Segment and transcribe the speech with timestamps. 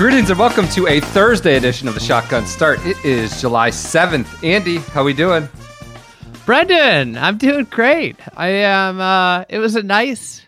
[0.00, 2.80] Greetings and welcome to a Thursday edition of the Shotgun Start.
[2.86, 4.42] It is July 7th.
[4.42, 5.46] Andy, how are we doing?
[6.46, 8.16] Brendan, I'm doing great.
[8.34, 8.98] I am.
[8.98, 10.40] Uh, it was a nice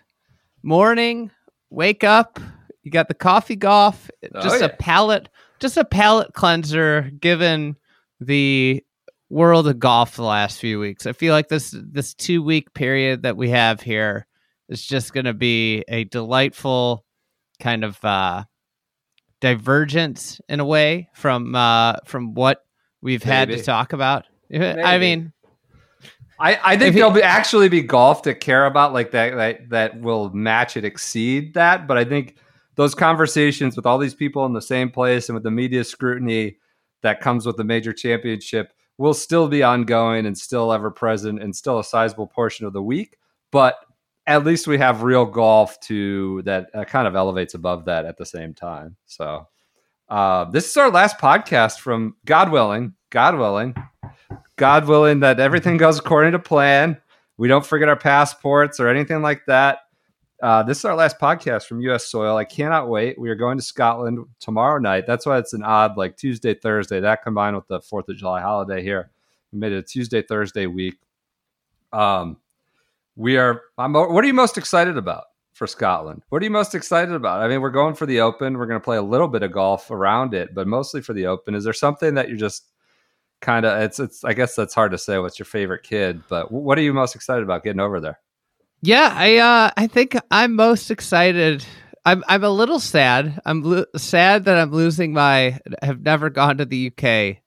[0.62, 1.30] morning.
[1.68, 2.40] Wake up.
[2.82, 4.10] You got the coffee golf.
[4.40, 4.68] Just yeah.
[4.68, 5.28] a palate,
[5.60, 7.10] just a palate cleanser.
[7.20, 7.76] Given
[8.20, 8.82] the
[9.28, 13.24] world of golf the last few weeks, I feel like this this two week period
[13.24, 14.26] that we have here
[14.70, 17.04] is just going to be a delightful
[17.60, 18.44] kind of uh,
[19.42, 22.64] divergence in a way from uh, from what
[23.02, 24.24] we've had to talk about.
[24.54, 25.32] I mean.
[26.38, 30.00] I, I think there'll be actually be golf to care about like that, that that
[30.00, 31.86] will match it exceed that.
[31.86, 32.36] But I think
[32.74, 36.56] those conversations with all these people in the same place and with the media scrutiny
[37.02, 41.54] that comes with the major championship will still be ongoing and still ever present and
[41.54, 43.18] still a sizable portion of the week.
[43.52, 43.76] But
[44.26, 48.16] at least we have real golf to that uh, kind of elevates above that at
[48.16, 48.96] the same time.
[49.06, 49.48] So
[50.08, 53.74] uh, this is our last podcast from God willing, God willing,
[54.56, 57.00] God willing that everything goes according to plan.
[57.36, 59.80] We don't forget our passports or anything like that.
[60.42, 62.06] Uh, this is our last podcast from U.S.
[62.08, 62.36] soil.
[62.36, 63.18] I cannot wait.
[63.18, 65.06] We are going to Scotland tomorrow night.
[65.06, 66.98] That's why it's an odd like Tuesday, Thursday.
[67.00, 69.10] That combined with the Fourth of July holiday here,
[69.52, 70.98] we made it a Tuesday, Thursday week.
[71.92, 72.38] Um,
[73.16, 73.62] we are.
[73.78, 76.22] I'm, what are you most excited about for Scotland?
[76.28, 77.40] What are you most excited about?
[77.40, 78.58] I mean, we're going for the Open.
[78.58, 81.26] We're going to play a little bit of golf around it, but mostly for the
[81.26, 81.54] Open.
[81.54, 82.64] Is there something that you're just
[83.40, 83.80] kind of?
[83.82, 84.00] It's.
[84.00, 84.24] It's.
[84.24, 85.18] I guess that's hard to say.
[85.18, 86.22] What's your favorite kid?
[86.28, 88.18] But what are you most excited about getting over there?
[88.82, 91.64] Yeah, I uh, I think I'm most excited.
[92.04, 93.40] I'm I'm a little sad.
[93.44, 97.42] I'm lo- sad that I'm losing my have never gone to the UK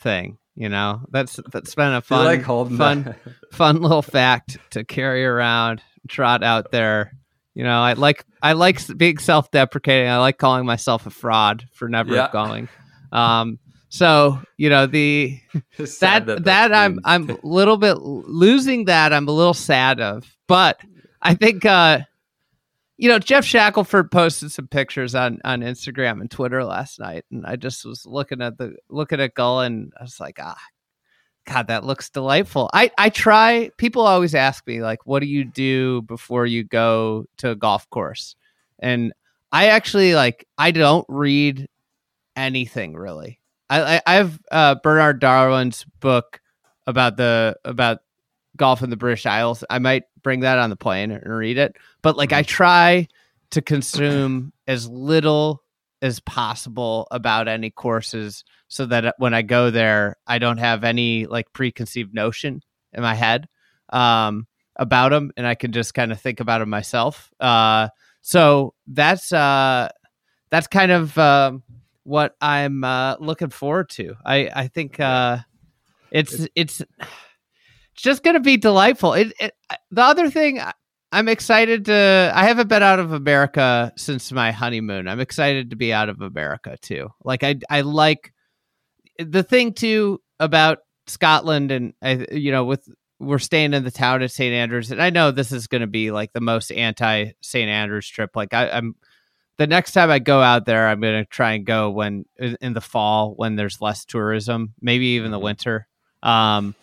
[0.00, 0.38] thing.
[0.56, 3.16] You know, that's that's been a fun like fun that?
[3.52, 7.12] fun little fact to carry around, trot out there.
[7.54, 10.08] You know, I like I like being self deprecating.
[10.08, 12.28] I like calling myself a fraud for never Yeah.
[12.32, 12.68] going.
[13.12, 19.12] Um, so you know the that sad that, I'm I'm a little bit losing that
[19.12, 20.80] I'm a little sad of, but
[21.22, 22.00] I think uh
[23.00, 27.46] you know Geoff Shackelford posted some pictures on on Instagram and Twitter last night, and
[27.46, 30.60] I just was looking at the looking at Gull, and I was like, ah,
[31.46, 32.68] God, that looks delightful.
[32.74, 33.70] I I try.
[33.78, 37.88] People always ask me like, what do you do before you go to a golf
[37.88, 38.36] course?
[38.80, 39.14] And
[39.50, 41.68] I actually like I don't read
[42.36, 43.40] anything really.
[43.70, 46.38] I I, have uh, Bernard Darwin's book
[46.86, 48.00] about the about
[48.56, 49.64] golf in the British Isles.
[49.70, 51.76] I might bring that on the plane and read it.
[52.02, 53.08] But like I try
[53.50, 55.62] to consume as little
[56.02, 61.26] as possible about any courses so that when I go there, I don't have any
[61.26, 62.62] like preconceived notion
[62.92, 63.48] in my head
[63.90, 64.46] um,
[64.76, 67.30] about them, and I can just kind of think about them myself.
[67.40, 67.88] Uh,
[68.22, 69.88] so that's uh,
[70.50, 71.62] that's kind of um
[72.04, 74.16] what I'm uh, looking forward to.
[74.24, 75.38] I I think uh,
[76.10, 76.82] it's it's
[78.00, 79.12] it's just gonna be delightful.
[79.12, 79.52] It, it
[79.90, 80.58] the other thing
[81.12, 82.32] I'm excited to.
[82.34, 85.06] I haven't been out of America since my honeymoon.
[85.06, 87.10] I'm excited to be out of America too.
[87.22, 88.32] Like I I like
[89.18, 90.78] the thing too about
[91.08, 92.88] Scotland and I you know with
[93.18, 95.86] we're staying in the town of St Andrews and I know this is going to
[95.86, 98.30] be like the most anti St Andrews trip.
[98.34, 98.94] Like I, I'm
[99.58, 102.56] the next time I go out there, I'm going to try and go when in
[102.62, 105.86] in the fall when there's less tourism, maybe even the winter.
[106.22, 106.74] Um,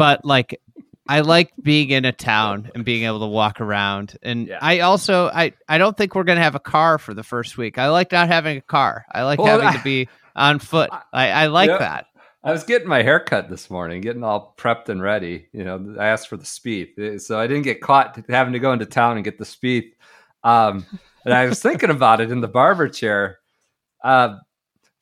[0.00, 0.58] but like
[1.06, 4.16] I like being in a town and being able to walk around.
[4.22, 4.58] And Yeah.
[4.62, 7.76] I also I I don't think we're gonna have a car for the first week.
[7.76, 9.04] I like not having a car.
[9.12, 10.88] I like Well, having I- to be on foot.
[11.12, 11.76] I, I like Yeah.
[11.78, 12.06] that.
[12.42, 15.48] I was getting my hair cut this morning, getting all prepped and ready.
[15.52, 18.72] You know, I asked for the speed, so I didn't get caught having to go
[18.72, 19.92] into town and get the speed.
[20.42, 20.86] Um,
[21.26, 23.40] and I was thinking about it in the barber chair.
[24.02, 24.38] Uh,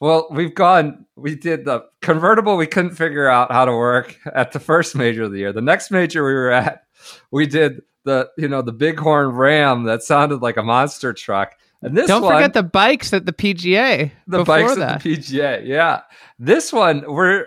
[0.01, 1.07] well, we've gone.
[1.17, 2.57] We did the convertible.
[2.57, 5.53] We couldn't figure out how to work at the first major of the year.
[5.53, 6.85] The next major we were at,
[7.31, 11.57] we did the you know the bighorn ram that sounded like a monster truck.
[11.83, 14.11] And this Don't one, forget the bikes at the PGA.
[14.27, 14.97] the bikes that.
[14.97, 15.67] at the PGA.
[15.67, 16.03] Yeah,
[16.39, 17.47] this one we're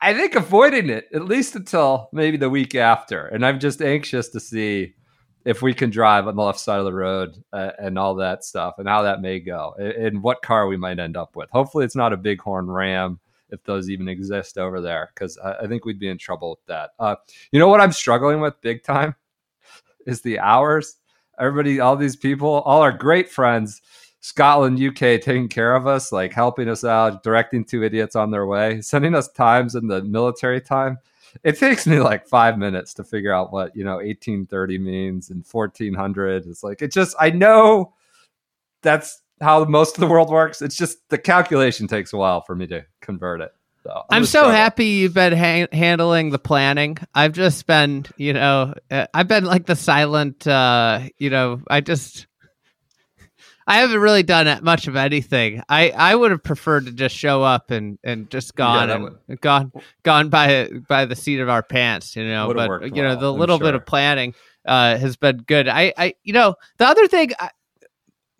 [0.00, 4.28] I think avoiding it at least until maybe the week after, and I'm just anxious
[4.30, 4.94] to see
[5.48, 8.44] if we can drive on the left side of the road uh, and all that
[8.44, 11.48] stuff, and how that may go, and, and what car we might end up with.
[11.48, 13.18] Hopefully, it's not a Bighorn Ram
[13.48, 16.66] if those even exist over there, because I, I think we'd be in trouble with
[16.66, 16.90] that.
[17.00, 17.16] Uh,
[17.50, 19.14] you know what I'm struggling with big time
[20.06, 20.96] is the hours.
[21.40, 23.80] Everybody, all these people, all our great friends,
[24.20, 28.44] Scotland, UK, taking care of us, like helping us out, directing two idiots on their
[28.44, 30.98] way, sending us times in the military time.
[31.44, 35.44] It takes me like five minutes to figure out what you know 1830 means and
[35.50, 36.46] 1400.
[36.46, 37.94] It's like it just I know
[38.82, 40.62] that's how most of the world works.
[40.62, 43.52] It's just the calculation takes a while for me to convert it.
[43.84, 46.98] So I'm, I'm so happy you've been ha- handling the planning.
[47.14, 51.80] I've just been, you know, uh, I've been like the silent, uh, you know, I
[51.80, 52.26] just,
[53.68, 55.62] I haven't really done much of anything.
[55.68, 59.40] I, I would have preferred to just show up and, and just gone that and
[59.40, 59.72] gone
[60.02, 62.48] gone by by the seat of our pants, you know.
[62.54, 64.34] But you know, well, the I'm little bit of planning
[64.64, 65.68] uh, has been good.
[65.68, 67.50] I, I, you know, the other thing, I,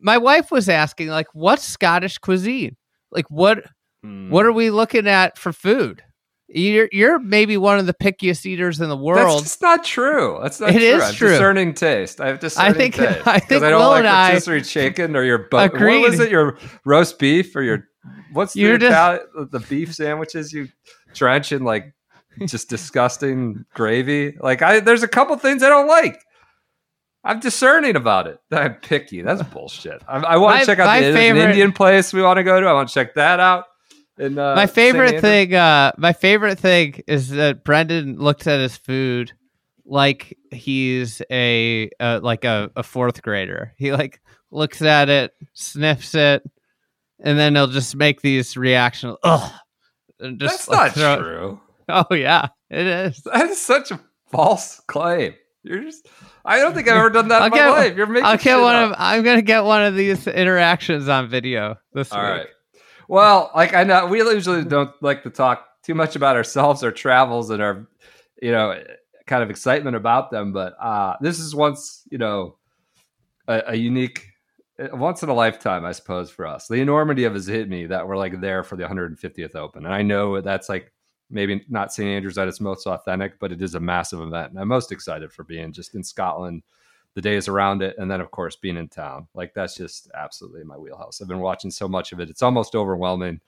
[0.00, 2.76] my wife was asking, like, what's Scottish cuisine?
[3.10, 3.64] Like, what
[4.04, 4.30] Hmm.
[4.30, 6.04] what are we looking at for food?
[6.50, 9.42] You're you're maybe one of the pickiest eaters in the That's world.
[9.42, 10.38] just not true.
[10.42, 10.80] That's not It true.
[10.80, 11.28] It is I true.
[11.28, 12.20] discerning taste.
[12.22, 13.26] I have discerning think- taste.
[13.26, 16.00] I think I don't Will like and I rotisserie chicken or your what agreed.
[16.00, 16.30] was it?
[16.30, 16.56] Your
[16.86, 17.84] roast beef or your
[18.32, 19.22] what's the just-
[19.52, 20.68] the beef sandwiches you
[21.12, 21.92] drench in like
[22.46, 24.34] just disgusting gravy.
[24.40, 26.18] Like I, there's a couple things I don't like.
[27.24, 28.38] I'm discerning about it.
[28.52, 29.20] I'm picky.
[29.20, 30.02] That's bullshit.
[30.08, 32.66] I, I want to check out the favorite- Indian place we want to go to.
[32.66, 33.64] I want to check that out.
[34.18, 38.76] And uh, my favorite thing, uh, my favorite thing is that Brendan looks at his
[38.76, 39.32] food
[39.84, 43.72] like he's a uh, like a, a fourth grader.
[43.76, 44.20] He like
[44.50, 46.42] looks at it, sniffs it,
[47.20, 49.16] and then he'll just make these reactions.
[49.22, 49.52] Ugh.
[50.20, 51.60] And just That's like, not true.
[51.90, 53.22] Oh yeah, it is.
[53.22, 54.00] That is such a
[54.30, 55.32] false claim.
[55.62, 56.06] You're just.
[56.44, 57.96] I don't think I've ever done that I'll in my get- life.
[57.96, 58.26] You're making.
[58.26, 58.90] I'll get one up.
[58.90, 58.96] of.
[58.98, 62.28] I'm gonna get one of these interactions on video this All week.
[62.30, 62.46] right.
[63.08, 66.92] Well, like I know we usually don't like to talk too much about ourselves, our
[66.92, 67.88] travels, and our,
[68.40, 68.80] you know,
[69.26, 70.52] kind of excitement about them.
[70.52, 72.58] But uh, this is once, you know,
[73.48, 74.26] a, a unique,
[74.78, 76.68] uh, once in a lifetime, I suppose, for us.
[76.68, 79.94] The enormity of it hit me that we're like there for the 150th Open, and
[79.94, 80.92] I know that's like
[81.30, 84.60] maybe not St Andrews at its most authentic, but it is a massive event, and
[84.60, 86.62] I'm most excited for being just in Scotland
[87.14, 89.28] the days around it, and then of course being in town.
[89.34, 91.20] Like that's just absolutely my wheelhouse.
[91.20, 93.40] I've been watching so much of it; it's almost overwhelming.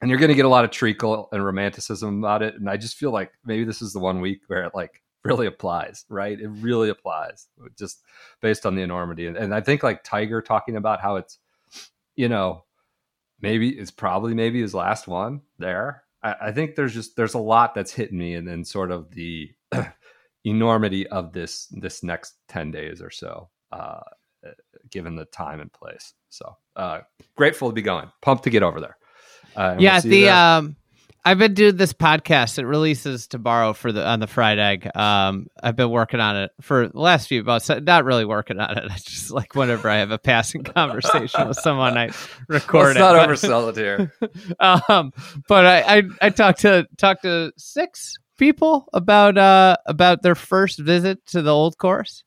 [0.00, 2.76] And you're going to get a lot of treacle and romanticism about it, and I
[2.76, 6.38] just feel like maybe this is the one week where it like really applies, right?
[6.38, 7.46] It really applies,
[7.78, 8.02] just
[8.40, 9.26] based on the enormity.
[9.26, 11.38] And, and I think like Tiger talking about how it's,
[12.16, 12.64] you know,
[13.40, 16.04] maybe it's probably maybe his last one there.
[16.22, 19.10] I, I think there's just there's a lot that's hitting me, and then sort of
[19.12, 19.52] the
[20.44, 24.00] enormity of this this next 10 days or so uh
[24.90, 26.14] given the time and place.
[26.30, 27.00] So uh
[27.36, 28.10] grateful to be going.
[28.20, 28.96] Pumped to get over there.
[29.54, 30.76] Uh, yeah we'll the um
[31.24, 32.58] i've been doing this podcast.
[32.58, 34.90] It releases tomorrow for the on the fried egg.
[34.96, 37.68] Um i've been working on it for the last few months.
[37.68, 38.84] Not really working on it.
[38.90, 42.10] I just like whenever i have a passing conversation with someone i
[42.48, 43.18] record let's not it.
[43.30, 44.12] oversell it here.
[44.58, 45.12] But, um
[45.46, 50.80] but I, I i talked to talked to six people about uh about their first
[50.80, 52.24] visit to the old course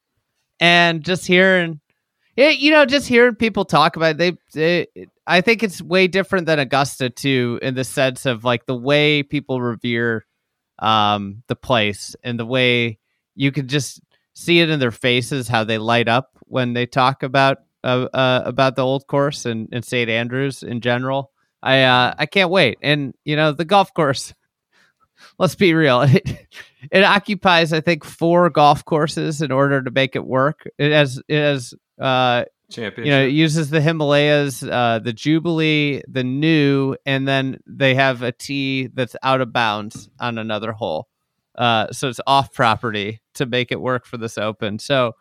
[0.61, 1.81] and just hearing
[2.37, 6.07] yeah, you know, just hearing people talk about it, they, they, I think it's way
[6.07, 10.25] different than Augusta too, in the sense of like the way people revere
[10.79, 12.99] um, the place and the way
[13.35, 14.01] you could just
[14.33, 18.41] see it in their faces how they light up when they talk about uh, uh,
[18.45, 21.31] about the old course and, and St Andrews in general.
[21.63, 24.33] I uh, I can't wait, and you know the golf course.
[25.37, 26.05] Let's be real.
[26.15, 26.47] It,
[26.91, 30.69] it occupies, I think, four golf courses in order to make it work.
[30.77, 36.01] It has it has uh, championship you know, it uses the Himalayas, uh, the Jubilee,
[36.07, 41.07] the new, and then they have a tee that's out of bounds on another hole.
[41.57, 44.77] Uh, so it's off property to make it work for this open.
[44.79, 45.13] So,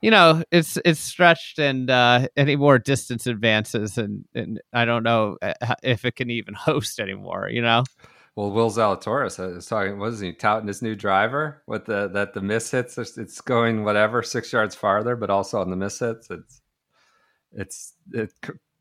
[0.00, 5.02] you know, it's it's stretched and uh, any more distance advances, and, and I don't
[5.02, 7.48] know uh, if it can even host anymore.
[7.50, 7.84] You know,
[8.36, 12.32] well will zalatoris is talking what is he touting his new driver with the that
[12.34, 16.30] the miss hits it's- going whatever six yards farther but also on the miss hits
[16.30, 16.60] it's
[17.52, 18.32] it's it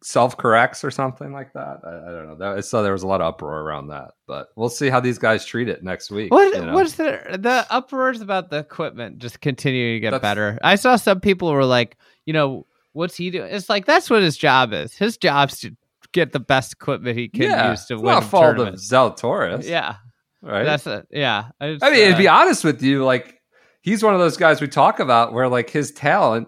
[0.03, 3.07] self corrects or something like that i, I don't know that, saw there was a
[3.07, 6.31] lot of uproar around that but we'll see how these guys treat it next week
[6.31, 6.73] what you know?
[6.73, 10.59] what's the the uproars about the equipment just continuing to get That's- better?
[10.63, 13.51] I saw some people were like, you know, what's he doing?
[13.51, 14.95] It's like that's what his job is.
[14.95, 15.75] His job's to
[16.15, 18.89] get the best equipment he can yeah use to win not fault of tournaments.
[18.91, 19.97] zalatoris Yeah,
[20.41, 20.63] right?
[20.63, 21.07] That's it.
[21.11, 21.49] Yeah.
[21.59, 23.41] I mean, to uh, be honest with you, like
[23.81, 26.47] he's one of those guys we talk about where like his talent.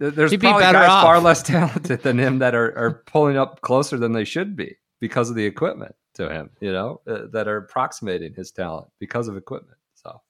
[0.00, 1.02] th- There's He'd probably better guys off.
[1.04, 4.76] far less talented than him that are, are pulling up closer than they should be
[5.00, 6.50] because of the equipment to him.
[6.60, 9.78] You know, uh, that are approximating his talent because of equipment.
[9.94, 10.20] So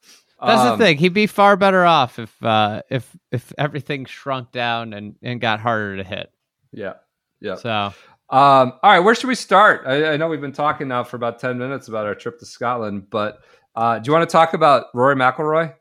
[0.45, 0.99] That's um, the thing.
[0.99, 5.61] He'd be far better off if uh, if if everything shrunk down and, and got
[5.61, 6.31] harder to hit.
[6.73, 6.95] Yeah,
[7.41, 7.55] yeah.
[7.57, 7.95] So Um,
[8.31, 9.83] all right, where should we start?
[9.87, 12.47] I, I know we've been talking now for about ten minutes about our trip to
[12.47, 13.41] Scotland, but
[13.75, 15.75] uh, do you want to talk about Rory McIlroy?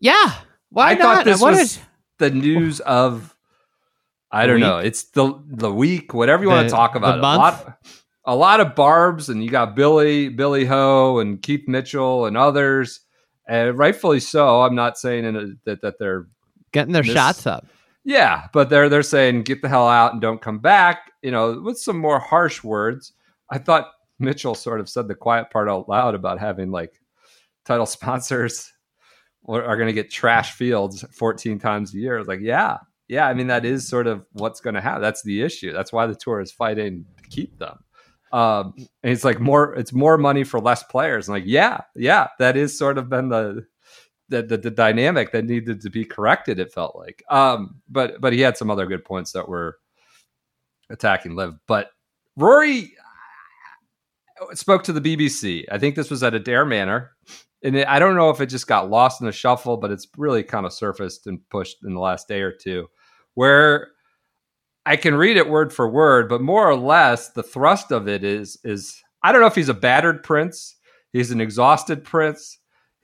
[0.00, 0.34] yeah,
[0.70, 1.16] why I not?
[1.16, 1.78] thought this was
[2.18, 3.34] the news of.
[4.30, 4.78] I don't The know.
[4.78, 7.18] It's the the week, whatever you want to talk the about.
[7.18, 7.78] A lot,
[8.26, 13.00] a lot of barbs, and you got Billy, Billy Ho, and Keith Mitchell, and others,
[13.48, 14.60] and rightfully so.
[14.62, 16.26] I'm not saying in a, that that they're
[16.72, 17.66] getting their this- shots up.
[18.08, 21.12] Yeah, but they're they're saying get the hell out and don't come back.
[21.22, 23.12] You know, with some more harsh words.
[23.50, 27.02] I thought Mitchell sort of said the quiet part out loud about having like
[27.66, 28.72] title sponsors
[29.42, 32.16] or are going to get trash fields 14 times a year.
[32.16, 33.28] I was like, yeah, yeah.
[33.28, 35.02] I mean, that is sort of what's going to happen.
[35.02, 35.72] That's the issue.
[35.72, 37.78] That's why the tour is fighting to keep them.
[38.32, 38.72] Um,
[39.02, 41.28] and it's like more, it's more money for less players.
[41.28, 43.66] I'm like, yeah, yeah, that is sort of been the,
[44.28, 46.58] the, the, the dynamic that needed to be corrected.
[46.58, 49.78] It felt like, um, but, but he had some other good points that were
[50.90, 51.90] attacking Liv, but
[52.36, 52.92] Rory
[54.54, 55.64] spoke to the BBC.
[55.70, 57.12] I think this was at Adare Manor.
[57.62, 60.06] And it, I don't know if it just got lost in the shuffle, but it's
[60.16, 62.86] really kind of surfaced and pushed in the last day or two,
[63.34, 63.88] where
[64.86, 68.24] I can read it word for word, but more or less the thrust of it
[68.24, 70.76] is is I don't know if he's a battered prince,
[71.12, 72.58] he's an exhausted prince,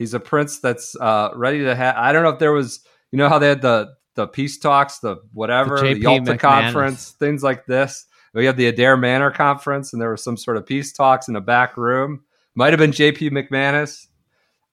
[0.04, 1.96] he's a prince that's uh, ready to have.
[1.96, 4.98] I don't know if there was, you know, how they had the the peace talks,
[4.98, 6.38] the whatever, the, JP Yalta McManus.
[6.38, 8.06] conference, things like this.
[8.34, 11.36] We had the Adare Manor conference, and there was some sort of peace talks in
[11.36, 12.22] a back room.
[12.54, 14.06] Might have been JP McManus.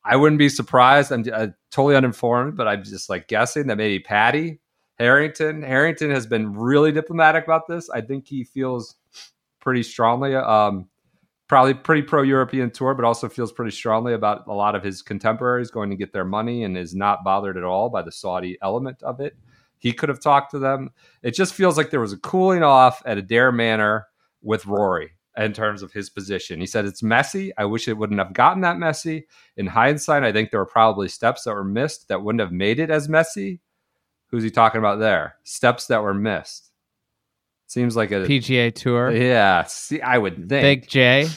[0.04, 1.12] I wouldn't be surprised.
[1.12, 4.60] I'm uh, totally uninformed, but I'm just like guessing that maybe Paddy
[4.98, 5.62] Harrington.
[5.62, 7.90] Harrington has been really diplomatic about this.
[7.90, 8.96] I think he feels
[9.60, 10.90] pretty strongly, um,
[11.52, 15.02] probably pretty pro European tour, but also feels pretty strongly about a lot of his
[15.02, 18.58] contemporaries going to get their money and is not bothered at all by the Saudi
[18.62, 19.36] element of it.
[19.78, 20.92] He could have talked to them.
[21.22, 24.08] It just feels like there was a cooling off at Adare Manor
[24.42, 26.62] with Rory in terms of his position.
[26.62, 27.52] He said it's messy.
[27.58, 29.28] I wish it wouldn't have gotten that messy.
[29.58, 32.80] In hindsight, I think there were probably steps that were missed that wouldn't have made
[32.80, 33.60] it as messy.
[34.28, 35.36] Who's he talking about there?
[35.44, 36.71] Steps that were missed.
[37.72, 39.64] Seems like a PGA Tour, yeah.
[39.64, 41.30] See, I would think Big J.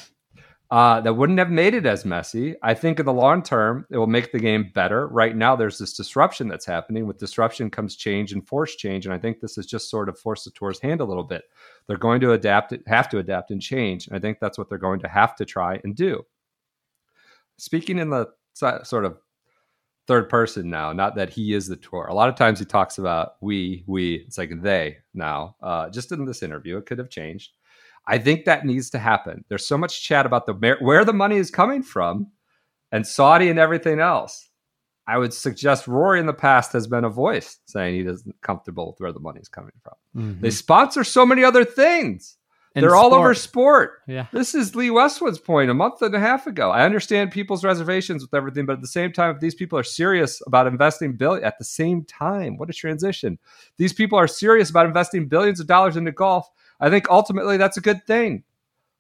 [0.69, 2.57] uh, that wouldn't have made it as messy.
[2.61, 5.07] I think in the long term, it will make the game better.
[5.07, 7.07] Right now, there's this disruption that's happening.
[7.07, 10.19] With disruption comes change and force change, and I think this has just sort of
[10.19, 11.45] forced the tour's hand a little bit.
[11.87, 14.69] They're going to adapt, it, have to adapt and change, and I think that's what
[14.69, 16.25] they're going to have to try and do.
[17.59, 19.19] Speaking in the sort of
[20.07, 22.07] third person now, not that he is the tour.
[22.07, 24.17] A lot of times he talks about we, we.
[24.27, 25.57] It's like they now.
[25.63, 27.53] Uh, just in this interview, it could have changed.
[28.07, 29.45] I think that needs to happen.
[29.49, 32.29] There's so much chat about the where the money is coming from,
[32.93, 34.51] and Saudi and everything else.
[35.07, 38.87] I would suggest Rory in the past has been a voice saying he isn't comfortable
[38.89, 39.95] with where the money is coming from.
[40.41, 42.37] They sponsor so many other things.
[42.75, 43.91] They're all over sport.
[43.91, 44.03] sport.
[44.09, 44.27] Yeah.
[44.33, 46.71] This is Lee Westwood's point a month and a half ago.
[46.71, 49.85] I understand people's reservations with everything, but at the same time, if these people are
[49.85, 53.39] serious about investing billion at the same time, what a transition.
[53.77, 56.49] These people are serious about investing billions of dollars into golf.
[56.81, 58.43] I think ultimately that's a good thing.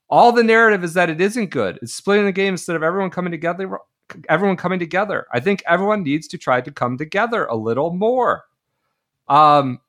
[0.08, 1.78] All the narrative is that it isn't good.
[1.82, 3.78] It's splitting the game instead of everyone coming together.
[4.28, 5.26] Everyone coming together.
[5.32, 8.44] I think everyone needs to try to come together a little more.
[9.28, 9.80] Um,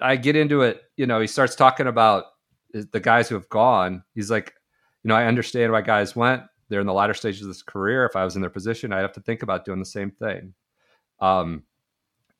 [0.00, 0.82] I get into it.
[0.96, 2.26] You know, he starts talking about
[2.72, 4.02] the guys who have gone.
[4.14, 4.54] He's like,
[5.02, 6.42] you know, I understand why guys went.
[6.68, 8.04] They're in the latter stages of this career.
[8.04, 10.54] If I was in their position, I'd have to think about doing the same thing.
[11.20, 11.64] Um,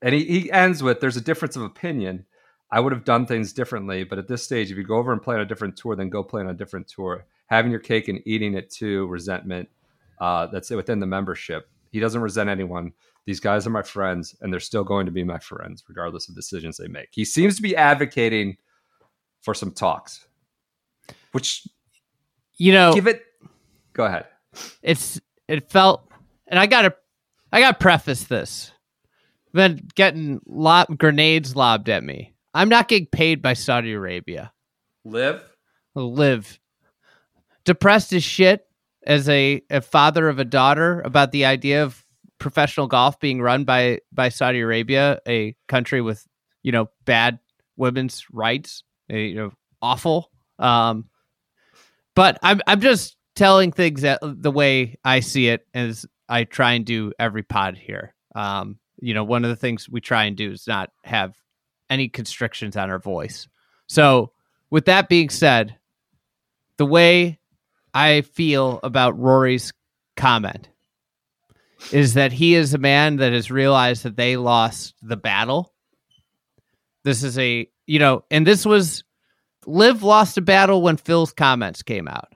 [0.02, 2.26] and he, he ends with, "There's a difference of opinion.
[2.70, 5.20] I would have done things differently, but at this stage, if you go over and
[5.20, 7.26] play on a different tour, then go play on a different tour.
[7.46, 9.68] Having your cake and eating it too, resentment.
[10.20, 11.68] Uh, that's it within the membership.
[11.90, 12.92] He doesn't resent anyone.
[13.26, 16.36] These guys are my friends, and they're still going to be my friends, regardless of
[16.36, 17.08] decisions they make.
[17.10, 18.56] He seems to be advocating
[19.42, 20.24] for some talks,
[21.32, 21.66] which
[22.56, 23.24] You know, give it.
[23.92, 24.26] Go ahead.
[24.82, 26.08] it's it felt,
[26.46, 26.94] and I gotta,
[27.52, 28.72] I gotta preface this.
[29.52, 32.34] Been getting lob, grenades lobbed at me.
[32.54, 34.52] I'm not getting paid by Saudi Arabia.
[35.04, 35.42] Live.
[35.94, 36.60] Live
[37.64, 38.66] depressed as shit
[39.06, 42.04] as a, a father of a daughter about the idea of
[42.38, 46.26] professional golf being run by by Saudi Arabia, a country with
[46.62, 47.38] you know bad
[47.76, 49.52] women's rights, you know
[49.82, 50.30] awful.
[50.58, 51.06] Um,
[52.14, 56.72] but I'm I'm just telling things that the way I see it as I try
[56.72, 58.14] and do every pod here.
[58.34, 61.34] Um, you know, one of the things we try and do is not have
[61.88, 63.48] any constrictions on our voice.
[63.86, 64.32] So,
[64.70, 65.76] with that being said,
[66.76, 67.40] the way
[67.92, 69.72] I feel about Rory's
[70.16, 70.68] comment
[71.92, 75.72] is that he is a man that has realized that they lost the battle.
[77.02, 79.02] This is a, you know, and this was
[79.66, 82.32] Liv lost a battle when Phil's comments came out.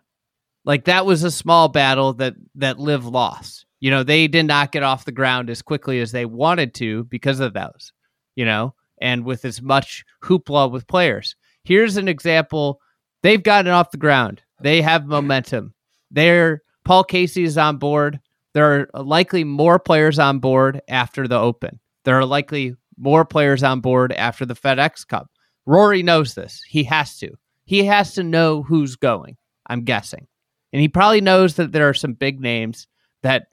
[0.65, 3.65] Like that was a small battle that that Liv lost.
[3.79, 7.05] You know, they did not get off the ground as quickly as they wanted to
[7.05, 7.93] because of those,
[8.35, 11.37] you know, and with as much hoopla with players.
[11.63, 12.81] Here's an example.
[13.23, 14.43] They've gotten off the ground.
[14.61, 15.73] They have momentum.
[16.11, 18.19] They're Paul Casey is on board.
[18.55, 21.79] There are likely more players on board after the Open.
[22.05, 25.31] There are likely more players on board after the FedEx Cup.
[25.67, 26.63] Rory knows this.
[26.69, 27.31] He has to.
[27.65, 30.27] He has to know who's going, I'm guessing.
[30.73, 32.87] And he probably knows that there are some big names
[33.23, 33.47] that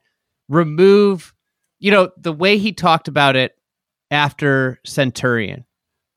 [0.49, 1.33] remove,
[1.79, 3.53] you know, the way he talked about it
[4.09, 5.65] after Centurion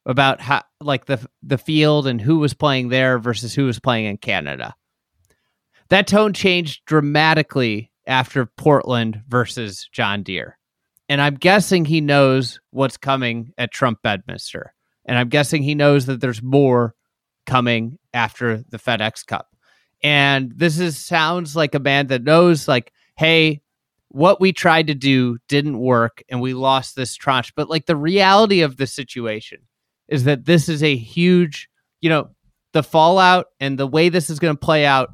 [0.07, 4.07] about how like the the field and who was playing there versus who was playing
[4.07, 4.75] in Canada.
[5.91, 10.59] That tone changed dramatically after Portland versus John Deere.
[11.09, 14.74] And I'm guessing he knows what's coming at Trump Bedminster.
[15.05, 16.95] And I'm guessing he knows that there's more
[17.47, 19.49] coming after the FedEx Cup.
[20.03, 23.63] And this is sounds like a man that knows like, hey,
[24.09, 27.55] what we tried to do didn't work and we lost this tranche.
[27.55, 29.59] But like the reality of the situation
[30.09, 31.69] is that this is a huge,
[32.01, 32.29] you know,
[32.73, 35.11] the fallout and the way this is going to play out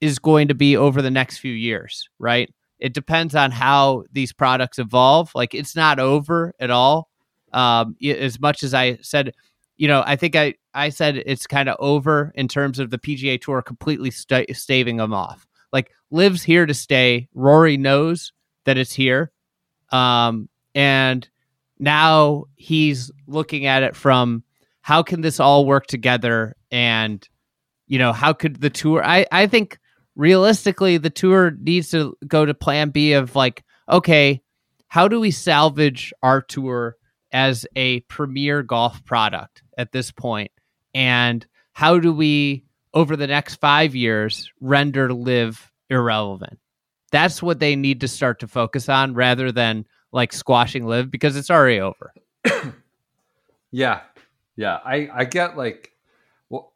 [0.00, 2.48] is going to be over the next few years, right?
[2.78, 5.32] It depends on how these products evolve.
[5.34, 7.07] Like it's not over at all.
[7.52, 9.34] Um, as much as I said,
[9.76, 12.98] you know, I think I I said it's kind of over in terms of the
[12.98, 15.46] PGA Tour completely st- staving them off.
[15.72, 17.28] Like Liv's here to stay.
[17.34, 18.32] Rory knows
[18.64, 19.30] that it's here,
[19.90, 21.28] um, and
[21.78, 24.42] now he's looking at it from
[24.82, 27.28] how can this all work together and
[27.86, 29.78] you know how could the tour i i think
[30.18, 34.42] realistically, the tour needs to go to plan B of like, okay,
[34.88, 36.96] how do we salvage our tour
[37.32, 40.50] as a premier golf product at this point?
[40.94, 42.64] And how do we,
[42.94, 46.58] over the next five years, render LIV irrelevant?
[47.10, 51.36] That's what they need to start to focus on rather than like squashing LIV because
[51.36, 52.12] it's already over.
[53.70, 54.00] yeah.
[54.56, 54.80] Yeah.
[54.84, 55.92] I, I get like,
[56.48, 56.72] well,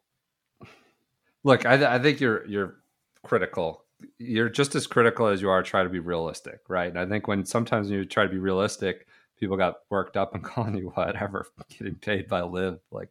[1.43, 2.75] look, I, I think you're, you're
[3.23, 3.83] critical.
[4.17, 6.89] You're just as critical as you are trying to be realistic, right?
[6.89, 9.07] And I think when sometimes you try to be realistic,
[9.39, 12.79] people got worked up and calling you whatever, getting paid by LIV.
[12.91, 13.09] like,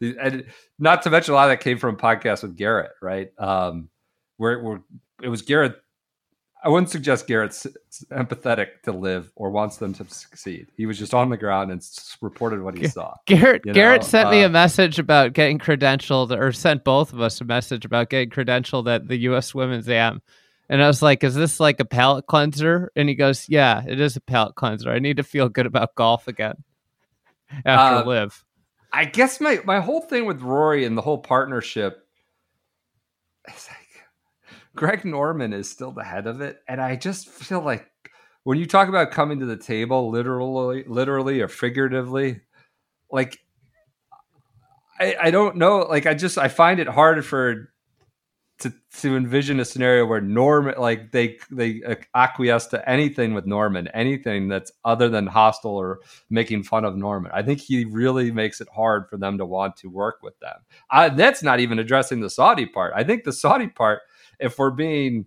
[0.00, 0.44] and
[0.78, 3.30] not to mention a lot of that came from a podcast with Garrett, right?
[3.38, 3.88] Um,
[4.36, 4.82] where, where
[5.22, 5.76] it was Garrett
[6.64, 7.66] I wouldn't suggest Garrett's
[8.10, 10.68] empathetic to LIV or wants them to succeed.
[10.78, 11.86] He was just on the ground and
[12.22, 13.14] reported what he saw.
[13.26, 13.74] Garrett you know?
[13.74, 17.44] Garrett sent uh, me a message about getting credentialed, or sent both of us a
[17.44, 19.54] message about getting credentialed at the U.S.
[19.54, 20.22] Women's Am.
[20.68, 24.00] And I was like, "Is this like a palate cleanser?" And he goes, "Yeah, it
[24.00, 24.90] is a palate cleanser.
[24.90, 26.64] I need to feel good about golf again
[27.64, 28.44] after uh, Liv."
[28.92, 32.06] I guess my my whole thing with Rory and the whole partnership
[33.48, 34.06] is like
[34.74, 37.86] Greg Norman is still the head of it, and I just feel like
[38.44, 42.40] when you talk about coming to the table, literally, literally or figuratively,
[43.10, 43.38] like
[44.98, 45.80] I, I don't know.
[45.80, 47.72] Like I just I find it hard for
[48.60, 51.82] to to envision a scenario where Norman like they they
[52.14, 57.32] acquiesce to anything with Norman, anything that's other than hostile or making fun of Norman.
[57.34, 60.54] I think he really makes it hard for them to want to work with them.
[60.90, 62.92] I, that's not even addressing the Saudi part.
[62.94, 64.02] I think the Saudi part
[64.38, 65.26] if we're being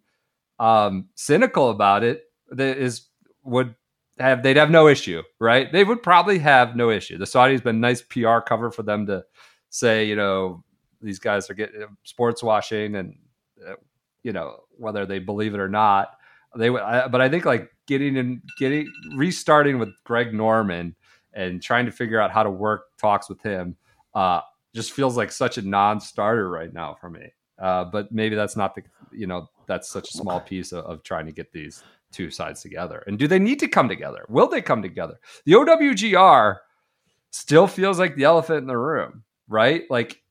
[0.59, 3.07] um, cynical about it, that is
[3.43, 3.75] would
[4.19, 5.71] have they'd have no issue, right?
[5.71, 7.17] They would probably have no issue.
[7.17, 9.23] The Saudis been nice PR cover for them to
[9.69, 10.63] say, you know,
[11.01, 13.15] these guys are getting sports washing, and
[13.67, 13.73] uh,
[14.23, 16.17] you know whether they believe it or not,
[16.55, 16.69] they.
[16.69, 20.95] But I think like getting and getting restarting with Greg Norman
[21.33, 23.75] and trying to figure out how to work talks with him
[24.15, 24.41] uh,
[24.73, 27.31] just feels like such a non-starter right now for me.
[27.59, 31.03] Uh, but maybe that's not the you know that's such a small piece of, of,
[31.03, 33.03] trying to get these two sides together.
[33.07, 34.25] And do they need to come together?
[34.29, 35.19] Will they come together?
[35.45, 36.57] The OWGR
[37.31, 39.83] still feels like the elephant in the room, right?
[39.89, 40.21] Like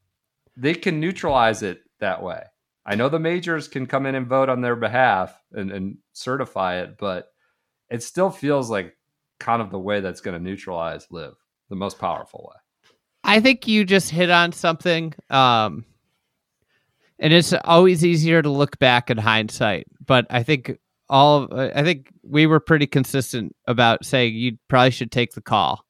[0.57, 2.43] they can neutralize it that way.
[2.85, 6.77] I know the majors can come in and vote on their behalf and, and certify
[6.77, 7.29] it, but
[7.91, 8.97] it still feels like
[9.41, 11.35] kind of the way that's going to neutralize LIV
[11.69, 12.91] the most powerful way.
[13.25, 15.15] I think you just hit on something.
[15.31, 15.85] Um,
[17.19, 19.87] and it's always easier to look back in hindsight.
[20.05, 25.11] But I think all I think we were pretty consistent about saying you probably should
[25.11, 25.85] take the call.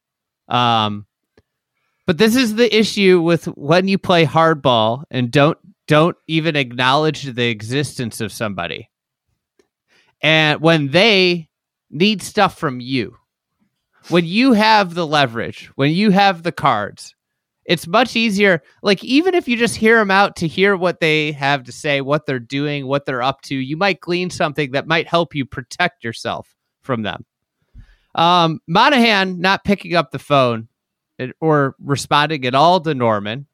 [0.48, 1.06] Um,
[2.06, 7.22] but this is the issue with when you play hardball and don't don't even acknowledge
[7.24, 8.90] the existence of somebody,
[10.20, 11.48] and when they
[11.90, 13.16] need stuff from you,
[14.08, 17.14] when you have the leverage, when you have the cards,
[17.64, 18.62] it's much easier.
[18.82, 22.00] Like, even if you just hear them out to hear what they have to say,
[22.00, 25.44] what they're doing, what they're up to, you might glean something that might help you
[25.44, 27.24] protect yourself from them.
[28.14, 30.68] Um, Monahan not picking up the phone
[31.40, 33.46] or responding at all to Norman.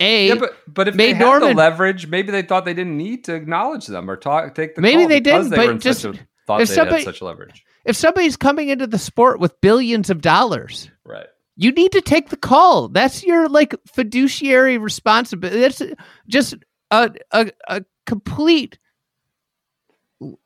[0.00, 2.96] A, Yeah, but but if they had Norman- the leverage, maybe they thought they didn't
[2.96, 6.14] need to acknowledge them or talk take the Maybe they didn't, they but just- a,
[6.46, 7.64] thought if they somebody- had such leverage.
[7.84, 11.26] if somebody's coming into the sport with billions of dollars, Right.
[11.56, 12.88] you need to take the call.
[12.88, 15.60] That's your like fiduciary responsibility.
[15.60, 15.82] That's
[16.26, 16.56] just
[16.90, 18.78] a a, a complete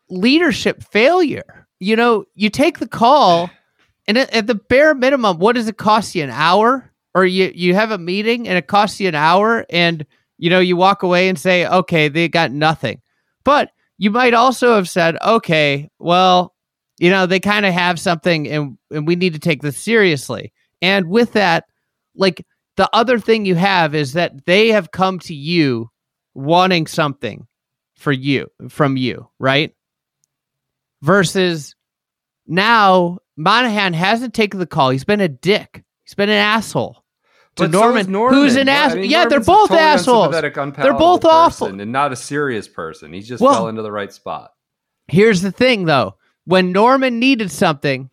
[0.08, 1.66] leadership failure.
[1.80, 3.50] You know, you take the call,
[4.08, 6.24] and at, at the bare minimum, what does it cost you?
[6.24, 10.04] An hour, or you you have a meeting and it costs you an hour, and
[10.38, 13.00] you know you walk away and say, okay, they got nothing.
[13.44, 16.54] But you might also have said, okay, well,
[16.98, 20.52] you know, they kind of have something, and and we need to take this seriously.
[20.80, 21.64] And with that,
[22.14, 25.90] like the other thing you have is that they have come to you
[26.34, 27.46] wanting something
[27.96, 29.74] for you from you, right?
[31.02, 31.74] Versus
[32.46, 34.90] now Monahan hasn't taken the call.
[34.90, 35.84] He's been a dick.
[36.04, 37.04] He's been an asshole
[37.56, 38.38] to But so Norman, is Norman.
[38.38, 40.30] who's an I mean, yeah, they're Norman's both totally assholes.
[40.76, 41.68] They're both awful.
[41.68, 43.12] and not a serious person.
[43.12, 44.50] He just Well- fell into the right spot.
[45.06, 46.16] Here's the thing, though.
[46.44, 48.10] When Norman needed something,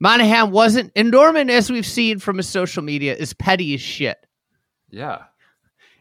[0.00, 0.92] Monahan wasn't.
[0.94, 4.18] And Norman, as we've seen from his social media, is petty as shit.
[4.90, 5.22] Yeah.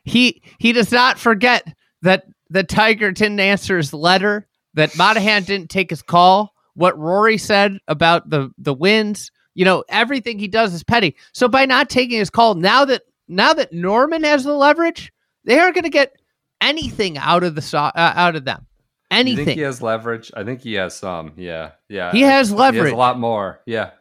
[0.04, 5.70] he he does not forget that the Tiger didn't answer his letter, that Monahan didn't
[5.70, 9.32] take his call, what Rory said about the the wins.
[9.56, 11.16] You know, everything he does is petty.
[11.34, 15.12] So by not taking his call, now that now that Norman has the leverage,
[15.46, 16.14] they aren't going to get
[16.62, 18.66] anything out of the so- uh, out of them.
[19.12, 19.46] You Anything.
[19.46, 20.32] think he has leverage?
[20.36, 21.32] I think he has some.
[21.38, 21.72] Yeah.
[21.90, 22.12] Yeah.
[22.12, 22.84] He I- has He leverage.
[22.84, 23.62] has a lot more.
[23.66, 23.92] Yeah.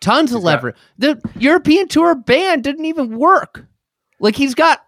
[0.00, 0.76] Tons of He's got- leverage.
[0.98, 3.66] The European tour ban didn't even work.
[4.20, 4.80] Like he's got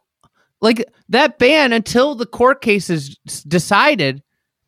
[0.62, 4.22] like that ban until the court case is decided.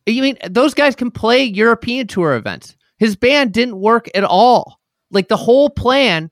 [0.07, 2.75] You mean those guys can play European tour events?
[2.97, 4.79] His band didn't work at all.
[5.11, 6.31] Like the whole plan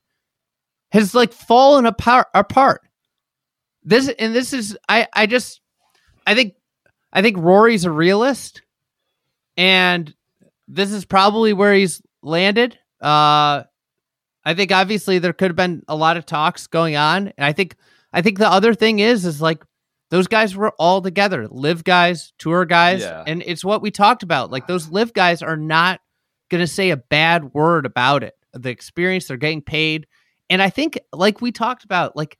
[0.92, 2.28] has like fallen apart.
[2.34, 2.80] Apart.
[3.82, 5.60] This and this is I I just
[6.26, 6.54] I think
[7.12, 8.62] I think Rory's a realist,
[9.56, 10.12] and
[10.68, 12.78] this is probably where he's landed.
[13.00, 13.62] Uh,
[14.44, 17.52] I think obviously there could have been a lot of talks going on, and I
[17.52, 17.76] think
[18.12, 19.62] I think the other thing is is like
[20.10, 23.24] those guys were all together, live guys, tour guys, Yeah.
[23.26, 24.50] and it's what we talked about.
[24.50, 26.00] Like those live guys are not
[26.48, 28.34] going to say a bad word about it.
[28.52, 30.06] The experience they're getting paid,
[30.48, 32.38] and I think like we talked about, like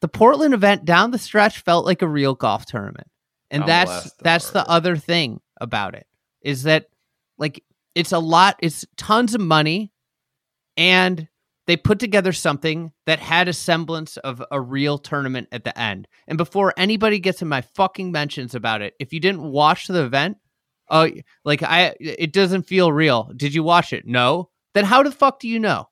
[0.00, 3.08] the Portland event down the stretch felt like a real golf tournament,
[3.50, 6.06] and the that's that's the other thing about it
[6.40, 6.86] is that
[7.38, 7.62] like
[7.94, 9.92] it's a lot, it's tons of money,
[10.76, 11.28] and
[11.66, 16.06] they put together something that had a semblance of a real tournament at the end.
[16.26, 20.04] And before anybody gets in my fucking mentions about it, if you didn't watch the
[20.04, 20.36] event,
[20.90, 21.10] oh,
[21.44, 23.30] like I, it doesn't feel real.
[23.36, 24.06] Did you watch it?
[24.06, 24.50] No.
[24.74, 25.88] Then how the fuck do you know?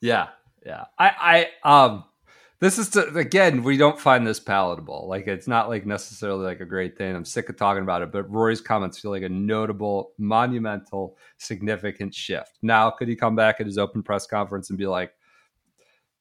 [0.00, 0.28] Yeah,
[0.64, 0.84] yeah.
[0.98, 2.04] I, I, um,
[2.64, 5.06] this is to, again, we don't find this palatable.
[5.06, 7.14] Like, it's not like necessarily like a great thing.
[7.14, 12.14] I'm sick of talking about it, but Rory's comments feel like a notable, monumental, significant
[12.14, 12.52] shift.
[12.62, 15.12] Now, could he come back at his open press conference and be like,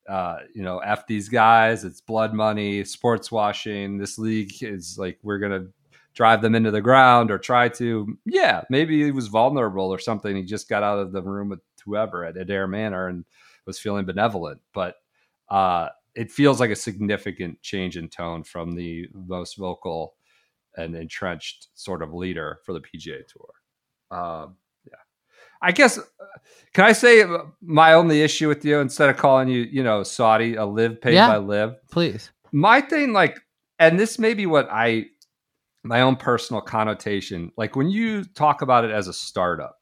[0.09, 3.97] uh, you know, F these guys, it's blood money, sports washing.
[3.97, 5.71] This league is like, we're to
[6.13, 8.17] drive them into the ground or try to.
[8.25, 10.35] Yeah, maybe he was vulnerable or something.
[10.35, 13.23] He just got out of the room with whoever at Adare Manor and
[13.65, 14.95] was feeling benevolent, but
[15.47, 20.15] uh, it feels like a significant change in tone from the most vocal
[20.77, 24.17] and entrenched sort of leader for the PGA Tour.
[24.19, 24.93] Um, yeah,
[25.61, 25.97] I guess.
[25.97, 26.03] uh,
[26.73, 27.23] Can I say
[27.61, 31.13] my only issue with you instead of calling you, you know, Saudi a LIV paid
[31.15, 31.27] Yeah.
[31.27, 31.75] by LIV?
[31.91, 32.31] Please.
[32.51, 33.39] my thing like
[33.79, 35.05] and this may be what i
[35.83, 39.79] my own personal connotation like when you talk about it as a startup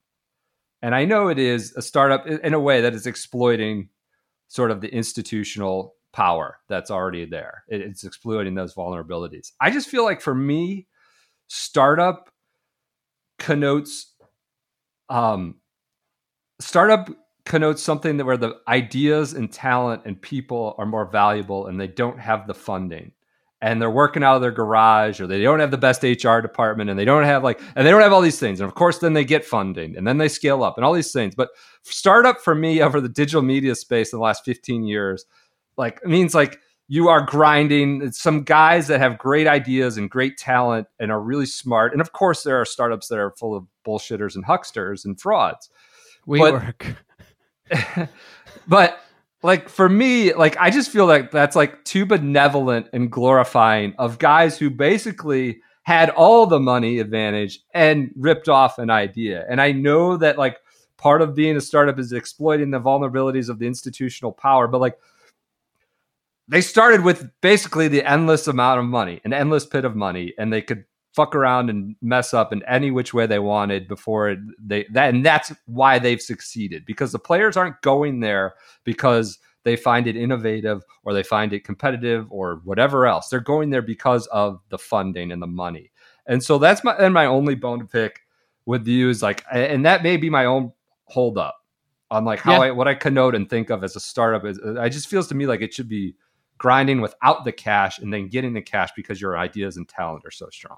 [0.82, 3.90] and i know it is a startup in in a way that is exploiting
[4.48, 7.64] sort of the institutional power that's already there.
[7.68, 9.52] It- it's exploiting those vulnerabilities.
[9.62, 10.88] I just feel like for me
[11.48, 12.30] startup
[13.40, 14.14] connotes
[15.10, 15.56] um
[16.60, 17.10] startup
[17.46, 21.88] connotes something that where the ideas and talent and people are more valuable and they
[21.88, 23.12] don't have the funding.
[23.64, 26.90] And they're working out of their garage or they don't have the best HR department
[26.90, 28.60] and they don't have like and they don't have all these things.
[28.60, 31.12] And of course then they get funding and then they scale up and all these
[31.12, 31.36] things.
[31.36, 31.50] But
[31.84, 35.26] startup for me over the digital media space in the last 15 years
[35.78, 38.02] like it means like you are grinding.
[38.02, 41.94] It's some guys that have great ideas and great talent and are really smart.
[41.94, 45.70] And of course there are startups that are full of bullshitters and hucksters and frauds.
[46.26, 46.96] We But- work.
[48.68, 49.00] but
[49.44, 54.20] like for me like i just feel like that's like too benevolent and glorifying of
[54.20, 59.46] guys who basically had all the money advantage and ripped off an idea.
[59.50, 60.58] And i know that like
[60.98, 64.98] part of being a startup is exploiting the vulnerabilities of the institutional power but like
[66.52, 70.54] they started with basically the endless amount of money an endless pit of money and
[70.54, 74.86] they could fuck around and mess up in any which way they wanted before they
[74.92, 80.08] that and that's why they've succeeded because the players aren't going there because they find
[80.08, 83.30] it innovative or they find it competitive or whatever else.
[83.30, 85.92] They're going there because of the funding and the money.
[86.26, 88.22] And so that's my and my only bone to pick
[88.66, 90.72] with you is like and that may be my own
[91.06, 91.58] hold up
[92.10, 92.70] on like how Yeah.
[92.70, 94.46] I what I connote and think of as a startup.
[94.46, 96.16] Is I just feels to me like it should be
[96.62, 100.32] grinding without the cash and then getting the cash because your ideas and talent are
[100.32, 100.78] so strong.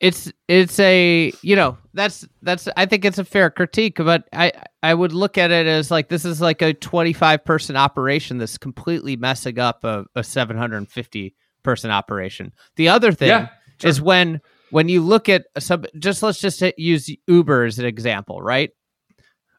[0.00, 4.50] it's it's a you know that's that's i think it's a fair critique but i
[4.82, 8.56] i would look at it as like this is like a 25 person operation that's
[8.56, 13.48] completely messing up a, a 750 person operation the other thing Yeah,
[13.80, 13.90] sure.
[13.90, 18.40] is when when you look at some just let's just use uber as an example
[18.40, 18.70] right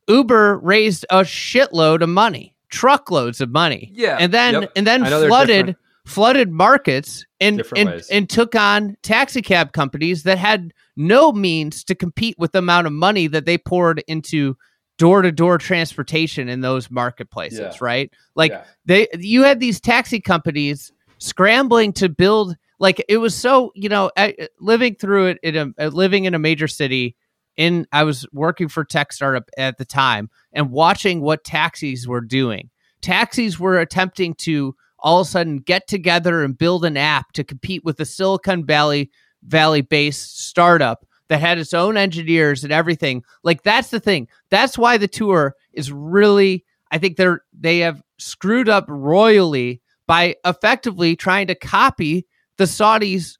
[0.10, 4.72] uber raised a shitload of money truckloads of money Yeah, and then yep.
[4.76, 8.10] and then I know they're flooded flooded markets and Different and, ways.
[8.10, 12.88] and took on taxi cab companies that had no means to compete with the amount
[12.88, 14.58] of money that they poured into
[14.98, 17.78] door to door transportation in those marketplaces, Yeah.
[17.80, 18.12] right?
[18.36, 18.64] Like Yeah.
[18.86, 24.12] they you had these taxi companies scrambling to build like it was so, you know,
[24.18, 27.16] I- living through it in a living in a major city
[27.58, 32.22] in I was working for tech startup at the time and watching what taxis were
[32.22, 32.70] doing.
[33.02, 37.44] Taxis were attempting to all of a sudden get together and build an app to
[37.44, 39.12] compete with the Silicon Valley
[39.44, 43.24] Valley based startup that had its own engineers and everything.
[43.44, 44.28] Like that's the thing.
[44.50, 50.36] That's why the tour is really I think they're they have screwed up royally by
[50.46, 52.26] effectively trying to copy
[52.58, 53.38] the Saudis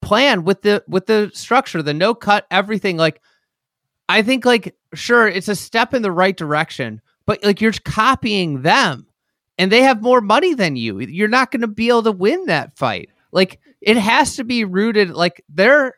[0.00, 3.20] plan with the with the structure, the no cut everything like
[4.12, 8.60] I think like sure it's a step in the right direction, but like you're copying
[8.60, 9.06] them
[9.56, 11.00] and they have more money than you.
[11.00, 13.08] You're not going to be able to win that fight.
[13.32, 15.94] Like it has to be rooted like their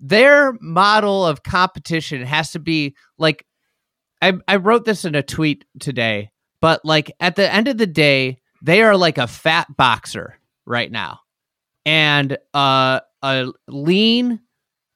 [0.00, 3.46] their model of competition has to be like
[4.20, 7.86] I I wrote this in a tweet today, but like at the end of the
[7.86, 11.20] day, they are like a fat boxer right now.
[11.86, 14.40] And uh a lean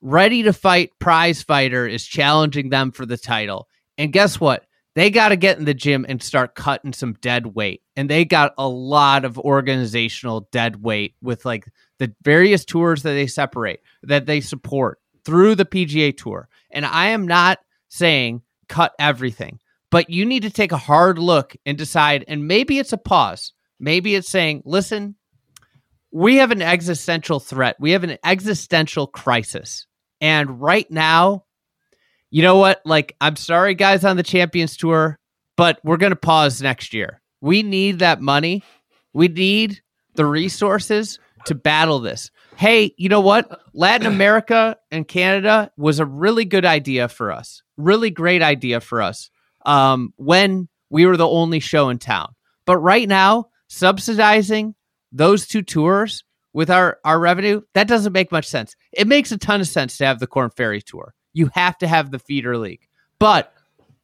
[0.00, 3.68] ready to fight prize fighter is challenging them for the title.
[3.98, 4.64] And guess what?
[4.94, 7.82] They got to get in the gym and start cutting some dead weight.
[7.96, 11.66] And they got a lot of organizational dead weight with like
[11.98, 16.48] the various tours that they separate, that they support through the PGA Tour.
[16.70, 21.54] And I am not saying cut everything, but you need to take a hard look
[21.66, 22.24] and decide.
[22.26, 23.52] And maybe it's a pause.
[23.78, 25.16] Maybe it's saying, listen,
[26.16, 27.76] we have an existential threat.
[27.78, 29.86] We have an existential crisis.
[30.22, 31.44] And right now,
[32.30, 32.80] you know what?
[32.86, 35.18] Like, I'm sorry, guys on the Champions Tour,
[35.58, 37.20] but we're going to pause next year.
[37.42, 38.64] We need that money.
[39.12, 39.82] We need
[40.14, 42.30] the resources to battle this.
[42.56, 43.60] Hey, you know what?
[43.74, 47.62] Latin America and Canada was a really good idea for us.
[47.76, 49.28] Really great idea for us
[49.66, 52.34] um, when we were the only show in town.
[52.64, 54.74] But right now, subsidizing
[55.12, 58.74] those two tours with our our revenue that doesn't make much sense.
[58.92, 61.14] It makes a ton of sense to have the Korn Ferry tour.
[61.32, 62.86] You have to have the feeder league.
[63.18, 63.52] But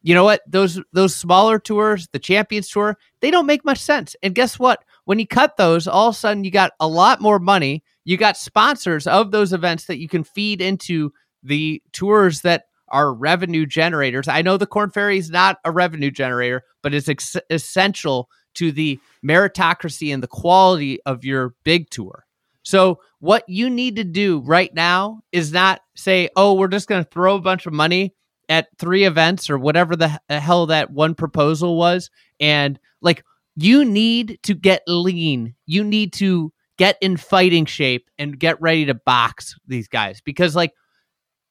[0.01, 0.41] you know what?
[0.47, 4.15] Those those smaller tours the champions tour they don't make much sense.
[4.21, 4.83] And guess what?
[5.05, 7.83] When you cut those all of a sudden you got a lot more money.
[8.05, 11.11] You got sponsors of those events that you can feed into
[11.41, 14.27] the tours that are revenue generators.
[14.27, 18.71] I know the Korn Ferry is not a revenue generator but it's ex- essential to
[18.71, 22.25] the meritocracy and the quality of your big tour
[22.63, 27.03] so what you need to do right now is not say, "Oh, we're just going
[27.03, 28.15] to throw a bunch of money
[28.49, 33.23] at three events or whatever the hell that one proposal was." And like
[33.55, 35.55] you need to get lean.
[35.65, 40.55] You need to get in fighting shape and get ready to box these guys because
[40.55, 40.73] like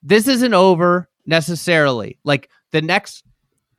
[0.03, 2.19] this isn't over necessarily.
[2.25, 3.23] Like the next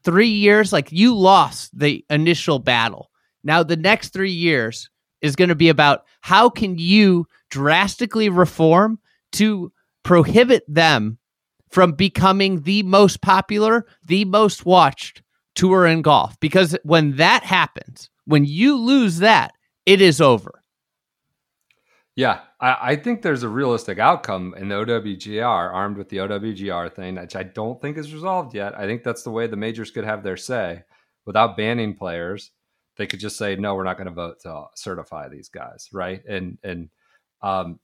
[0.03, 3.09] 3 years like you lost the initial battle.
[3.43, 4.89] Now the next 3 years
[5.21, 8.99] is going to be about how can you drastically reform
[9.33, 9.71] to
[10.03, 11.17] prohibit them
[11.69, 15.23] from becoming the most popular, the most watched
[15.55, 16.39] tour in golf.
[16.39, 19.53] Because when that happens, when you lose that,
[19.85, 20.63] it is over.
[22.15, 26.93] Yeah, I, I think there's a realistic outcome in the OWGR, armed with the OWGR
[26.93, 28.77] thing, which I don't think is resolved yet.
[28.77, 30.83] I think that's the way the majors could have their say
[31.25, 32.51] without banning players.
[32.95, 36.23] They could just say, no, we're not going to vote to certify these guys, right?
[36.25, 36.89] And and
[37.41, 37.79] um,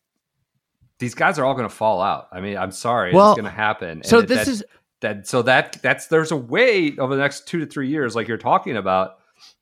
[1.00, 2.28] these guys are all going to fall out.
[2.32, 4.04] I mean, I'm sorry, Well, it's going to happen.
[4.04, 4.64] So And this that- is
[5.02, 8.28] that so that that's there's a way over the next two to three years, like
[8.28, 9.16] you're talking about,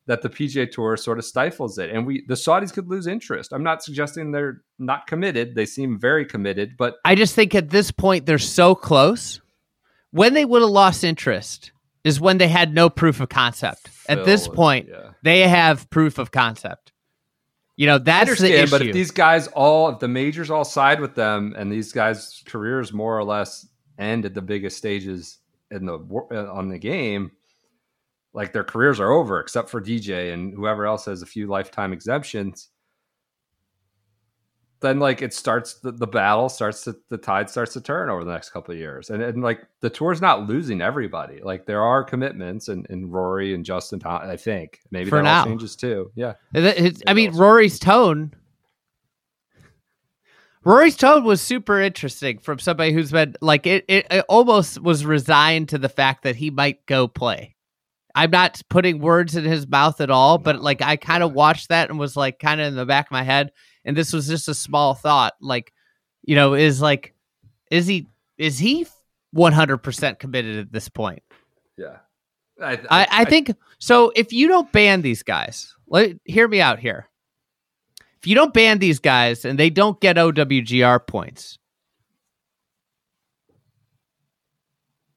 [0.07, 3.53] that the PGA Tour sort of stifles it, and we the Saudis could lose interest.
[3.53, 7.69] I'm not suggesting they're not committed; they seem very committed, but I just think at
[7.69, 9.39] this point they're so close.
[10.11, 11.71] When they would have lost interest
[12.07, 13.89] is when they had no proof of concept.
[14.07, 15.11] At this point, yeah.
[15.23, 16.93] they have proof of concept.
[17.75, 18.71] You know, that's the issue.
[18.71, 22.43] but if these guys all, if the majors all side with them, and these guys'
[22.45, 23.67] careers more or less
[23.99, 25.37] end at the biggest stages
[25.69, 25.99] in the
[26.31, 27.31] uh, on the game,
[28.33, 31.93] like their careers are over, except for DJ and whoever else has a few lifetime
[31.93, 32.69] exemptions.
[34.79, 38.23] Then, like it starts, the, the battle starts to the tide starts to turn over
[38.23, 41.39] the next couple of years, and and like the tour's not losing everybody.
[41.41, 45.39] Like there are commitments, and, and Rory and Justin, I think maybe For that now.
[45.39, 46.11] all changes too.
[46.13, 48.33] Yeah, It- it- I mean, Rory's tone.
[50.63, 54.05] Rory's tone was super interesting from somebody who's been like it, it.
[54.11, 57.55] It almost was resigned to the fact that he might go play.
[58.13, 61.69] I'm not putting words in his mouth at all, but like I kind of watched
[61.69, 63.51] that and was like kind of in the back of my head.
[63.85, 65.73] And this was just a small thought, like
[66.23, 67.13] you know, is like,
[67.71, 68.85] is he is he
[69.31, 71.23] 100 percent committed at this point?
[72.59, 72.77] yeah.
[72.89, 74.11] I, I think so.
[74.15, 77.07] If you don't ban these guys, let hear me out here.
[78.19, 81.59] If you don't ban these guys and they don't get OWGR points,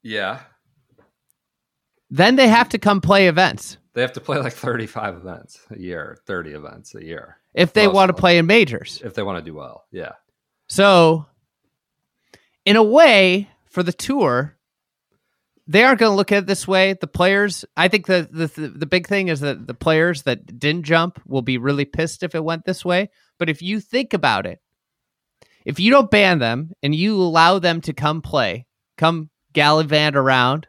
[0.03, 0.41] yeah.
[2.11, 5.77] then they have to come play events They have to play like 35 events a
[5.77, 9.01] year, 30 events a year if they want to play in majors.
[9.03, 9.85] if they want to do well.
[9.91, 10.13] Yeah.
[10.67, 11.25] So,
[12.65, 14.57] in a way, for the tour,
[15.67, 16.93] they aren't going to look at it this way.
[16.93, 20.83] The players, I think the, the the big thing is that the players that didn't
[20.83, 23.09] jump will be really pissed if it went this way.
[23.37, 24.59] But if you think about it,
[25.65, 28.65] if you don't ban them and you allow them to come play,
[28.97, 30.67] come gallivant around,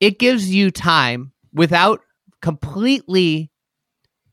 [0.00, 2.00] it gives you time without
[2.42, 3.50] completely,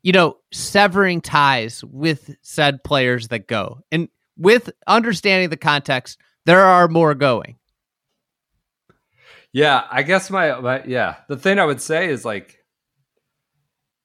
[0.03, 3.79] you know, severing ties with said players that go.
[3.91, 7.57] And with understanding the context, there are more going.
[9.53, 9.84] Yeah.
[9.89, 11.17] I guess my, my, yeah.
[11.29, 12.57] The thing I would say is like,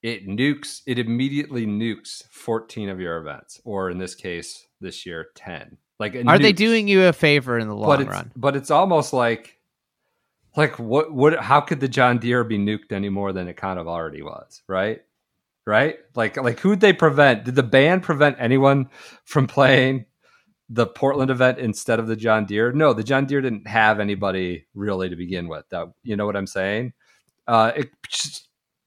[0.02, 5.29] it nukes, it immediately nukes 14 of your events, or in this case, this year,
[5.35, 5.79] 10.
[5.98, 8.31] Like, Are they doing you a favor in the long it's, run?
[8.37, 9.56] But it's almost like,
[10.57, 13.79] like what, what, how could the John Deere be nuked any more than it kind
[13.79, 14.62] of already was?
[14.66, 15.03] Right.
[15.66, 15.99] Right.
[16.14, 17.45] Like, like who'd they prevent?
[17.45, 18.88] Did the ban prevent anyone
[19.25, 20.07] from playing
[20.69, 22.73] the Portland event instead of the John Deere?
[22.73, 25.69] No, the John Deere didn't have anybody really to begin with.
[25.71, 26.92] That you know what I'm saying?
[27.47, 27.90] Uh, it,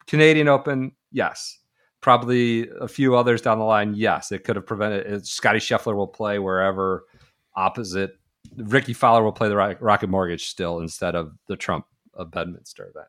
[0.07, 1.59] Canadian Open, yes.
[2.01, 4.31] Probably a few others down the line, yes.
[4.31, 5.05] It could have prevented.
[5.05, 7.05] It, Scotty Scheffler will play wherever
[7.55, 8.17] opposite.
[8.55, 13.07] Rickie Fowler will play the Rocket Mortgage still instead of the Trump of Bedminster event.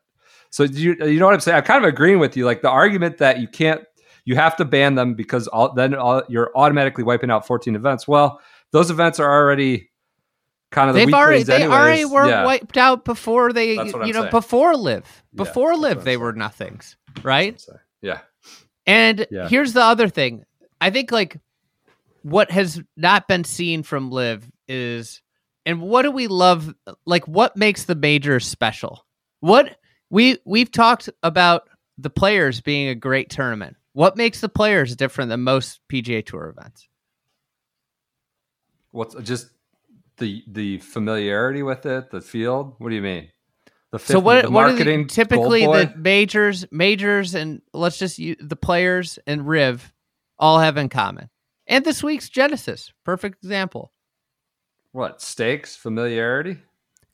[0.49, 1.57] So do you you know what I'm saying?
[1.57, 2.45] I'm kind of agreeing with you.
[2.45, 3.81] Like the argument that you can't,
[4.25, 8.07] you have to ban them because all, then all, you're automatically wiping out 14 events.
[8.07, 8.39] Well,
[8.71, 9.89] those events are already
[10.71, 11.71] kind of the They've already they anyways.
[11.73, 12.45] already were Yeah.
[12.45, 14.29] wiped out before they you I'm know saying.
[14.31, 16.19] before live before what live they saying.
[16.21, 17.61] were nothings right
[18.01, 18.19] yeah.
[18.87, 19.49] and Yeah.
[19.49, 20.45] here's the other thing
[20.79, 21.35] I think like
[22.23, 25.21] what has not been seen from LIV is
[25.65, 26.73] and what do we love
[27.05, 29.05] like what makes the majors special
[29.39, 29.77] what
[30.09, 35.29] we we've talked about the players being a great tournament what makes the players different
[35.29, 36.87] than most PGA Tour events
[38.91, 39.47] What's just
[40.17, 42.75] the the familiarity with it, the field?
[42.77, 43.29] What do you mean?
[43.91, 44.43] The So what?
[44.43, 49.17] the What are marketing the, typically the majors, majors, and let's just use the players
[49.25, 49.93] and Riv
[50.37, 51.29] all have in common.
[51.67, 53.93] And this week's Genesis, perfect example.
[54.91, 56.57] What stakes familiarity?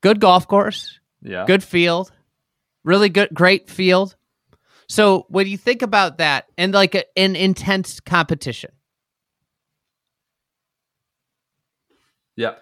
[0.02, 2.12] Good golf course, Yeah, good field,
[2.84, 4.16] really good, great field.
[4.90, 8.72] So when you think about that, and like a, an intense competition,
[12.36, 12.56] Yeah,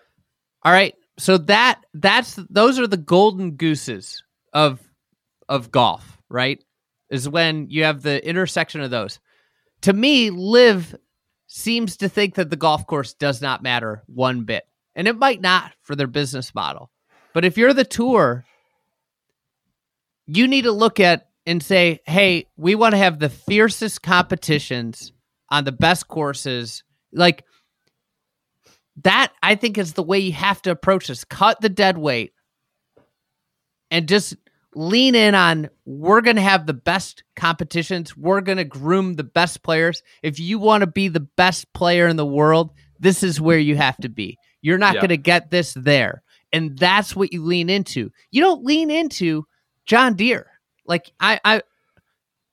[0.63, 0.95] all right.
[1.20, 4.82] So that that's those are the golden gooses of
[5.47, 6.63] of golf, right?
[7.09, 9.20] Is when you have the intersection of those.
[9.82, 10.95] to me, LIV
[11.47, 14.63] seems to think that the golf course does not matter one bit.
[14.95, 16.89] And it might not for their business model.
[17.33, 18.45] But if you're the tour,
[20.25, 25.11] you need to look at and say, hey, we want to have the fiercest competitions
[25.49, 26.83] on the best courses.
[27.11, 27.43] Like
[29.03, 31.23] that, I think, is the way you have to approach this.
[31.23, 32.33] Cut the dead weight
[33.91, 34.35] and just
[34.73, 38.17] lean in on we're going to have the best competitions.
[38.17, 40.03] We're going to groom the best players.
[40.21, 43.75] If you want to be the best player in the world, this is where you
[43.75, 44.37] have to be.
[44.61, 45.01] You're not Yeah.
[45.01, 46.23] going to get this there.
[46.53, 48.11] And that's what you lean into.
[48.31, 49.45] You don't lean into
[49.85, 50.47] John Deere.
[50.85, 51.61] Like I I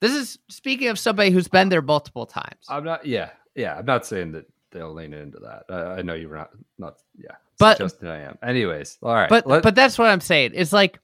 [0.01, 2.65] this is speaking of somebody who's been there multiple times.
[2.69, 3.07] I'm not.
[3.07, 3.77] Yeah, yeah.
[3.79, 5.65] I'm not saying that they'll lean into that.
[5.69, 6.51] I, I know you're not.
[6.79, 6.95] Not.
[7.17, 7.37] Yeah.
[7.59, 8.39] But- just I am.
[8.43, 9.29] Anyways, all right.
[9.29, 10.53] but let- but that's what I'm saying.
[10.55, 10.99] It's like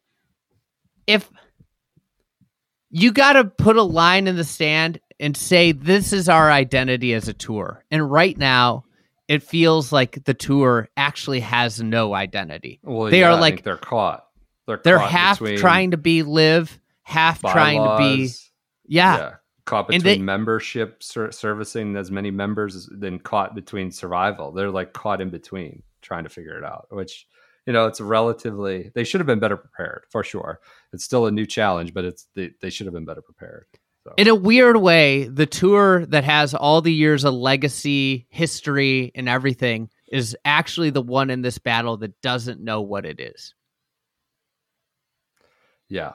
[1.07, 1.31] if
[2.91, 7.13] you got to put a line in the stand and say this is our identity
[7.15, 7.85] as a tour.
[7.91, 8.85] And right now,
[9.29, 12.81] it feels like the tour actually has no identity.
[12.83, 14.25] well, they yeah, are like- they're caught.
[14.67, 18.51] They're They're caught half trying to be LIV, half trying to be bylaws.
[18.87, 19.35] yeah.
[19.65, 24.51] Caught between they- membership ser- servicing as many members as then caught between survival.
[24.53, 27.27] They're like caught in between trying to figure it out, which
[27.67, 30.61] you know it's relatively they should have been better prepared for sure.
[30.95, 33.67] It's still a new challenge, but it's they, they should have been better prepared.
[34.09, 34.15] So.
[34.17, 39.29] in a weird way, the tour that has all the years of legacy, history, and
[39.29, 43.55] everything is actually the one in this battle that doesn't know what it is.
[45.89, 46.15] yeah,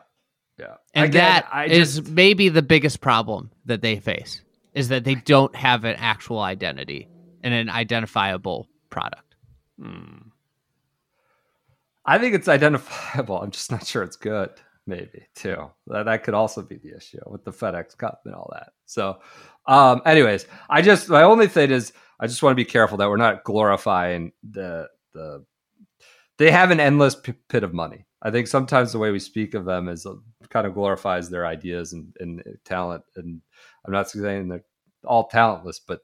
[0.60, 4.41] yeah, And Again, that I is maybe the biggest problem that they face
[4.74, 7.08] is that they don't have an actual identity
[7.44, 9.36] and an identifiable product.
[9.80, 10.30] Hmm.
[12.06, 13.38] I think it's identifiable.
[13.41, 14.50] I'm just not sure it's good.
[14.86, 15.69] Maybe too.
[15.88, 18.73] That, that could also be the issue with the FedEx Cup and all that.
[18.86, 19.19] So,
[19.65, 23.09] um, anyways, I just my only thing is I just want to be careful that
[23.09, 25.45] we're not glorifying the the.
[26.38, 28.05] They have an endless pit of money.
[28.21, 30.15] I think sometimes the way we speak of them is uh,
[30.49, 33.03] kind of glorifies their ideas and, and talent.
[33.15, 33.39] And
[33.86, 34.65] I'm not saying they're
[35.05, 36.01] all talentless, but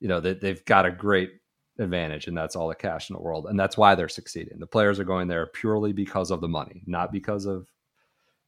[0.00, 1.30] you know they, they've got a great
[1.78, 4.66] advantage and that's all the cash in the world and that's why they're succeeding the
[4.66, 7.66] players are going there purely because of the money not because of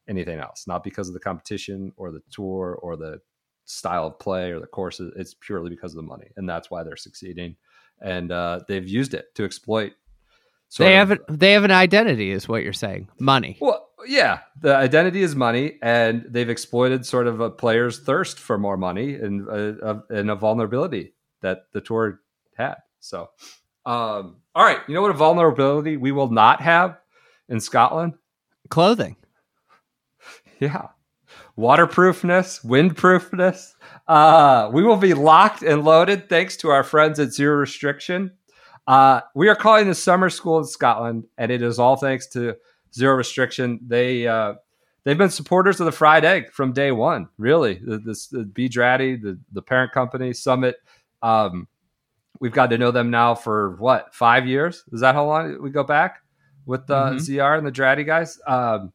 [0.09, 3.19] anything else not because of the competition or the tour or the
[3.65, 6.83] style of play or the courses it's purely because of the money and that's why
[6.83, 7.55] they're succeeding
[8.01, 9.93] and uh, they've used it to exploit
[10.77, 13.07] They of- have an, they have an identity, is what you're saying.
[13.19, 13.57] Money.
[13.61, 18.57] well, yeah, the identity is money, and they've exploited sort of a player's thirst for
[18.57, 22.19] more money and uh, and a vulnerability that the tour
[22.57, 22.75] had.
[22.99, 23.29] So,
[23.85, 26.97] um, all right, you know what a vulnerability we will not have
[27.47, 28.15] in Scotland?
[28.69, 29.15] Clothing.
[30.59, 30.87] Yeah,
[31.57, 33.73] waterproofness, windproofness.
[34.07, 38.31] Uh, we will be locked and loaded thanks to our friends at Zero Restriction.
[38.87, 42.55] Uh, we are calling the summer school in Scotland, and it is all thanks to
[42.93, 43.79] Zero Restriction.
[43.87, 44.55] They uh,
[45.03, 47.27] they've been supporters of the fried egg from day one.
[47.37, 50.77] Really, the, this the B Dratty, the the parent company, Summit.
[51.21, 51.67] Um,
[52.41, 54.83] we've got to know them now for what five years?
[54.91, 56.19] Is that how long we go back
[56.65, 57.15] with the Mhm.
[57.19, 58.37] ZR and the Dratty guys?
[58.45, 58.91] Um,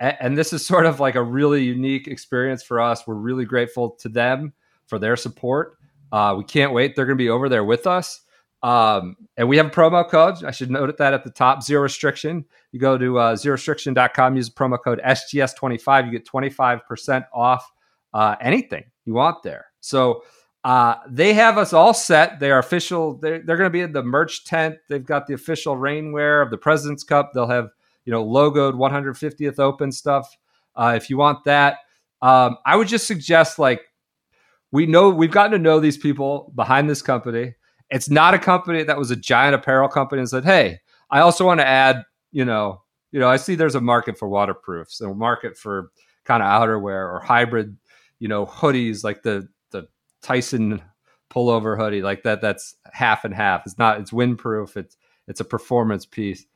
[0.00, 3.06] and this is sort of like a really unique experience for us.
[3.06, 4.52] We're really grateful to them
[4.86, 5.76] for their support.
[6.10, 6.96] Uh, we can't wait.
[6.96, 8.22] They're going to be over there with us.
[8.62, 10.44] Um, and we have a promo code.
[10.44, 12.44] I should note that at the top zero restriction.
[12.72, 16.06] You go to uh, zerorestriction.com, use promo code SGS25.
[16.06, 17.70] You get 25% off
[18.12, 19.66] uh, anything you want there.
[19.80, 20.24] So
[20.64, 22.38] uh, they have us all set.
[22.38, 23.14] They are official.
[23.14, 24.76] They're, they're going to be in the merch tent.
[24.88, 27.32] They've got the official rainwear of the President's Cup.
[27.32, 27.70] They'll have
[28.04, 30.28] you know, logoed 150th Open stuff.
[30.74, 31.78] Uh, if you want that,
[32.22, 33.82] um, I would just suggest like
[34.72, 37.54] we know we've gotten to know these people behind this company.
[37.90, 40.78] It's not a company that was a giant apparel company and said, "Hey,
[41.10, 44.28] I also want to add." You know, you know, I see there's a market for
[44.28, 45.90] waterproofs and a market for
[46.24, 47.76] kind of outerwear or hybrid,
[48.20, 49.88] you know, hoodies like the the
[50.22, 50.80] Tyson
[51.30, 52.40] pullover hoodie like that.
[52.40, 53.62] That's half and half.
[53.66, 54.00] It's not.
[54.00, 54.76] It's windproof.
[54.76, 54.96] It's
[55.26, 56.46] it's a performance piece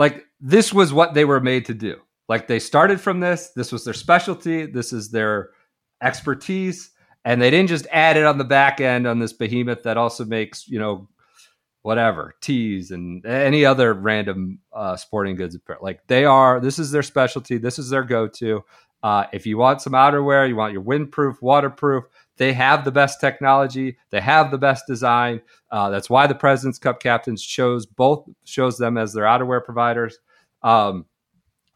[0.00, 1.96] like this was what they were made to do.
[2.26, 3.50] Like they started from this.
[3.54, 4.64] This was their specialty.
[4.64, 5.50] This is their
[6.02, 6.92] expertise,
[7.26, 10.24] and they didn't just add it on the back end on this behemoth that also
[10.24, 11.06] makes you know
[11.82, 15.58] whatever tees and any other random uh, sporting goods.
[15.82, 16.60] Like they are.
[16.60, 17.58] This is their specialty.
[17.58, 18.64] This is their go-to.
[19.02, 22.04] Uh, if you want some outerwear, you want your windproof, waterproof.
[22.40, 23.98] They have the best technology.
[24.10, 25.42] They have the best design.
[25.70, 30.18] Uh, that's why the President's Cup captains chose both shows them as their outerwear providers.
[30.62, 31.04] Um,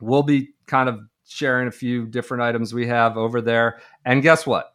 [0.00, 3.80] we'll be kind of sharing a few different items we have over there.
[4.04, 4.74] And guess what?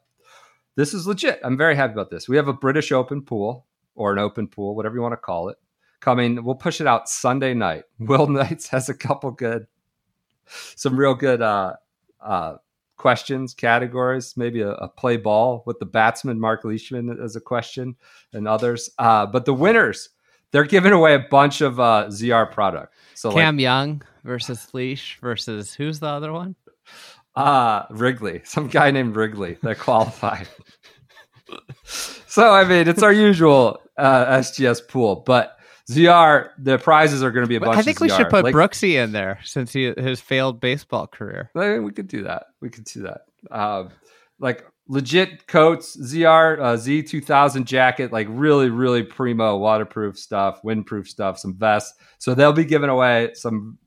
[0.80, 1.42] this is legit.
[1.44, 2.30] I'm very happy about this.
[2.30, 3.66] We have a British Open pool
[3.96, 5.58] or an open pool, whatever you want to call it,
[6.00, 6.42] coming.
[6.42, 7.84] We'll push it out Sunday night.
[8.00, 9.68] Will Knights has a couple good,
[10.48, 11.74] some real good uh,
[12.22, 12.56] uh,
[13.00, 17.96] questions, categories, maybe a, a, play ball with the batsman Mark Leishman as a question
[18.34, 18.92] and others.
[19.00, 20.10] Uh, but the winners,
[20.52, 22.94] they're giving away a bunch of uh, ZR product.
[23.16, 26.56] So Cam like, Young versus Leash versus who's the other one?
[27.36, 30.48] Uh Wrigley, some guy named Wrigley that qualified.
[31.84, 35.59] so I mean, it's our usual uh, SGS pool, but
[35.90, 37.78] ZR, the prizes are going to be a bunch.
[37.78, 38.18] I think we ZR.
[38.18, 41.50] should put like, Brooksy in there since he his failed baseball career.
[41.56, 42.48] We could do that.
[42.62, 43.22] We could do that.
[43.50, 43.90] Um,
[44.40, 51.40] like legit coats, ZR uh, Z2000 jacket, like really, really primo waterproof stuff, windproof stuff,
[51.40, 51.98] some vests.
[52.20, 53.78] So they'll be giving away some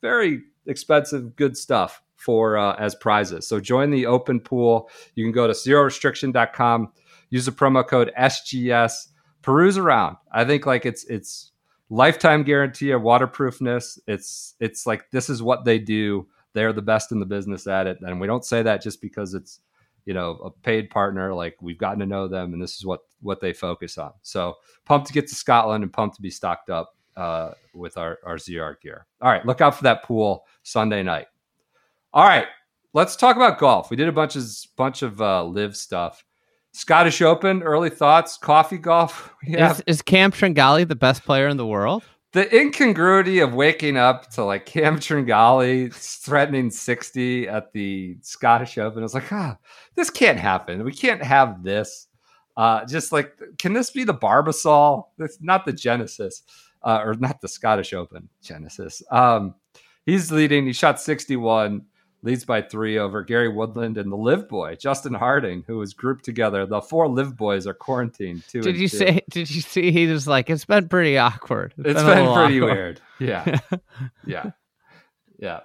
[0.00, 3.46] very expensive, good stuff for uh, as prizes.
[3.46, 4.90] So join the open pool.
[5.14, 6.92] You can go to zerorestriction.com,
[7.30, 9.08] use the promo code SGS,
[9.42, 10.16] peruse around.
[10.32, 11.51] I think like it's it's
[11.92, 13.98] lifetime guarantee of waterproofness.
[14.06, 16.26] It's it's like this is what they do.
[16.54, 19.34] They're the best in the business at it, and we don't say that just because
[19.34, 19.60] it's
[20.06, 21.34] you know a paid partner.
[21.34, 24.12] Like we've gotten to know them, and this is what what they focus on.
[24.22, 28.18] So pumped to get to Scotland and pumped to be stocked up uh, with our
[28.24, 29.06] our ZR gear.
[29.20, 31.26] All right, look out for that pool Sunday night.
[32.14, 32.46] All right,
[32.94, 33.90] let's talk about golf.
[33.90, 34.44] We did a bunch of
[34.76, 36.24] bunch of uh, live stuff.
[36.72, 39.30] Scottish Open, early thoughts, coffee golf.
[39.44, 39.72] Yeah.
[39.72, 42.04] Is, is Cam Tringale the best player in the world?
[42.30, 49.00] The incongruity of waking up to like Cam Tringale threatening 60 at the Scottish Open.
[49.00, 49.58] I was like, ah,
[49.96, 50.84] this can't happen.
[50.84, 52.06] We can't have this.
[52.56, 55.06] Uh, just like, can this be the Barbasol?
[55.18, 56.42] It's not the Genesis,
[56.82, 59.02] uh, or not the Scottish Open Genesis.
[59.10, 59.54] Um,
[60.06, 60.66] he's leading.
[60.66, 61.82] He shot 61
[62.22, 66.24] leads by three over Gary Woodland and the LIV Boy, Justin Harding, who was grouped
[66.24, 66.66] together.
[66.66, 68.44] The four LIV Boys are quarantined.
[68.48, 68.96] Two did you two.
[68.96, 69.20] say?
[69.30, 69.90] Did you see?
[69.92, 71.74] He was like, "It's been pretty awkward.
[71.78, 72.74] it's, it's been, been pretty awkward.
[72.76, 73.60] weird." Yeah,
[74.26, 74.50] yeah,
[75.38, 75.60] yeah.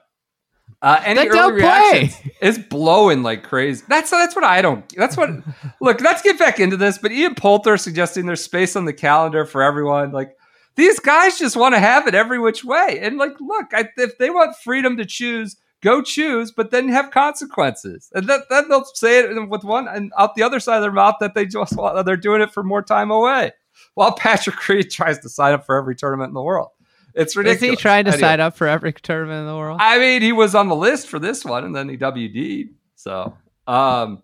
[0.81, 2.15] Uh, any Then early reactions?
[2.15, 2.33] play.
[2.41, 3.83] It's blowing like crazy.
[3.87, 4.87] That's that's what I don't.
[4.95, 5.29] That's what.
[5.81, 6.97] look, let's get back into this.
[6.97, 10.11] But Ian Poulter suggesting there's space on the calendar for everyone.
[10.11, 10.35] Like
[10.75, 12.99] these guys just want to have it every which way.
[13.01, 17.11] And like, look, I, if they want freedom to choose, go choose, but then have
[17.11, 18.09] consequences.
[18.13, 20.91] And that, then they'll say it with one and out the other side of their
[20.91, 23.51] mouth that they just want, they're doing it for more time away.
[23.93, 26.69] While Patrick Reed tries to sign up for every tournament in the world.
[27.13, 27.63] It's ridiculous.
[27.63, 28.21] Is he trying to Anyway.
[28.21, 29.79] sign up for every tournament in the world?
[29.81, 32.69] I mean, he was on the list for this one, and then he WD'd.
[32.95, 34.21] So, um,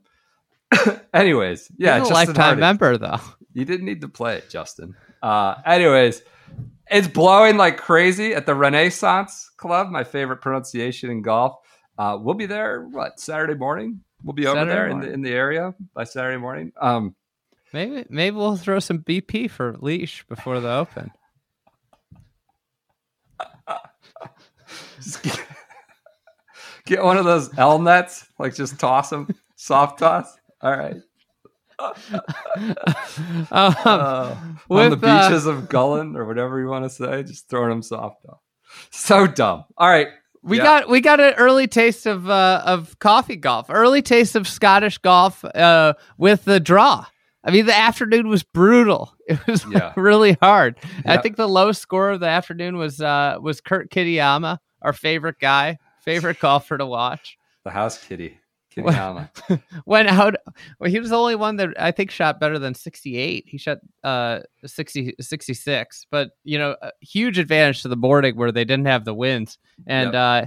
[1.13, 2.59] anyways, yeah, He's a Justin lifetime Harding.
[2.59, 3.19] member though.
[3.53, 4.95] You didn't need to play it, Justin.
[5.21, 6.21] Uh, anyways,
[6.89, 11.55] it's blowing like crazy at the Renaissance Club, my favorite pronunciation in golf.
[11.97, 12.83] Uh, we'll be there.
[12.83, 14.01] What Saturday morning?
[14.23, 16.71] We'll be over Saturday there in the in the area by Saturday morning.
[16.79, 17.15] Um,
[17.73, 21.11] Maybe maybe we'll throw some BP for Leash before the Open.
[25.23, 25.41] get,
[26.85, 30.37] get one of those L nets, like just toss them, soft toss.
[30.61, 30.97] All right.
[31.79, 31.93] Um,
[33.51, 37.49] Uh, on with, the uh, beaches of Gullane or whatever you want to say, just
[37.49, 38.39] throwing them soft off.
[38.91, 39.65] So dumb.
[39.77, 40.07] All right.
[40.41, 40.63] we Yeah.
[40.63, 44.97] got we got an early taste of uh, of coffee golf, early taste of Scottish
[44.97, 47.05] golf uh, with the draw.
[47.45, 49.13] I mean, the afternoon was brutal.
[49.27, 49.93] It was Yeah.
[49.95, 50.75] really hard.
[51.05, 55.39] I think the lowest score of the afternoon was uh, was Kurt Kitayama, our favorite
[55.39, 57.37] guy, favorite golfer to watch.
[57.63, 58.37] the house kitty.
[59.85, 60.35] Went out.
[60.79, 63.45] Well, he was the only one that I think shot better than 68.
[63.47, 68.51] He shot uh 60 66, but you know, a huge advantage to the boarding where
[68.51, 69.57] they didn't have the winds.
[69.87, 70.45] And uh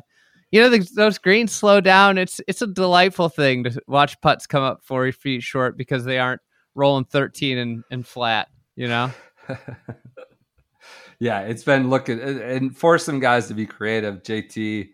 [0.52, 2.18] you know, the, those greens slow down.
[2.18, 6.18] It's it's a delightful thing to watch putts come up 40 feet short because they
[6.18, 6.40] aren't
[6.74, 9.10] rolling 13 and, and flat, you know?
[11.18, 14.22] yeah, it's been looking and force some guys to be creative.
[14.22, 14.90] JT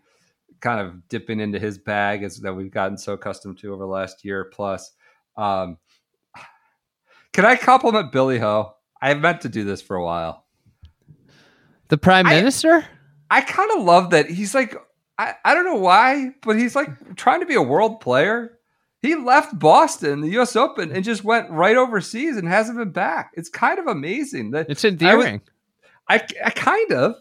[0.63, 3.87] kind of dipping into his bag as that we've gotten so accustomed to over the
[3.87, 4.93] last year plus.
[5.35, 5.77] Um,
[7.33, 8.73] can I compliment Billy Ho?
[9.01, 10.45] I've meant to do this for a while.
[11.89, 12.85] The prime minister?
[13.29, 14.75] I kind of love that he's like
[15.17, 18.57] I, I don't know why, but he's like trying to be a world player.
[19.01, 23.31] He left Boston, the US Open, and just went right overseas and hasn't been back.
[23.35, 24.51] It's kind of amazing.
[24.51, 25.41] That It's endearing.
[26.09, 27.15] I, I kind of.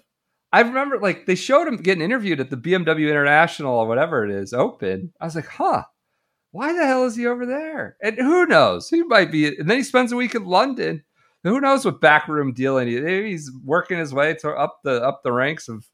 [0.52, 4.30] I remember like they showed him getting interviewed at the BMW International or whatever it
[4.30, 5.12] is open.
[5.20, 5.84] I was like, huh,
[6.50, 7.96] why the hell is he over there?
[8.02, 8.90] And who knows?
[8.90, 9.46] He might be.
[9.46, 11.02] And then he spends a week in London.
[11.44, 13.00] Who knows what backroom dealing he?
[13.00, 15.86] Maybe he's working his way to up the up the ranks of,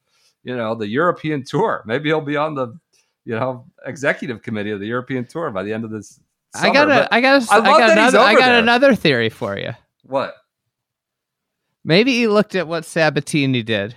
[0.42, 1.84] you know, the European tour.
[1.86, 2.76] Maybe he'll be on the,
[3.24, 6.20] you know, executive committee of the European tour by the end of this
[6.54, 8.58] I got summer, a, I got a, I I got another, I got there.
[8.58, 9.70] another theory for you.
[10.02, 10.34] what?
[11.84, 13.94] Maybe he looked at what Sabbatini did,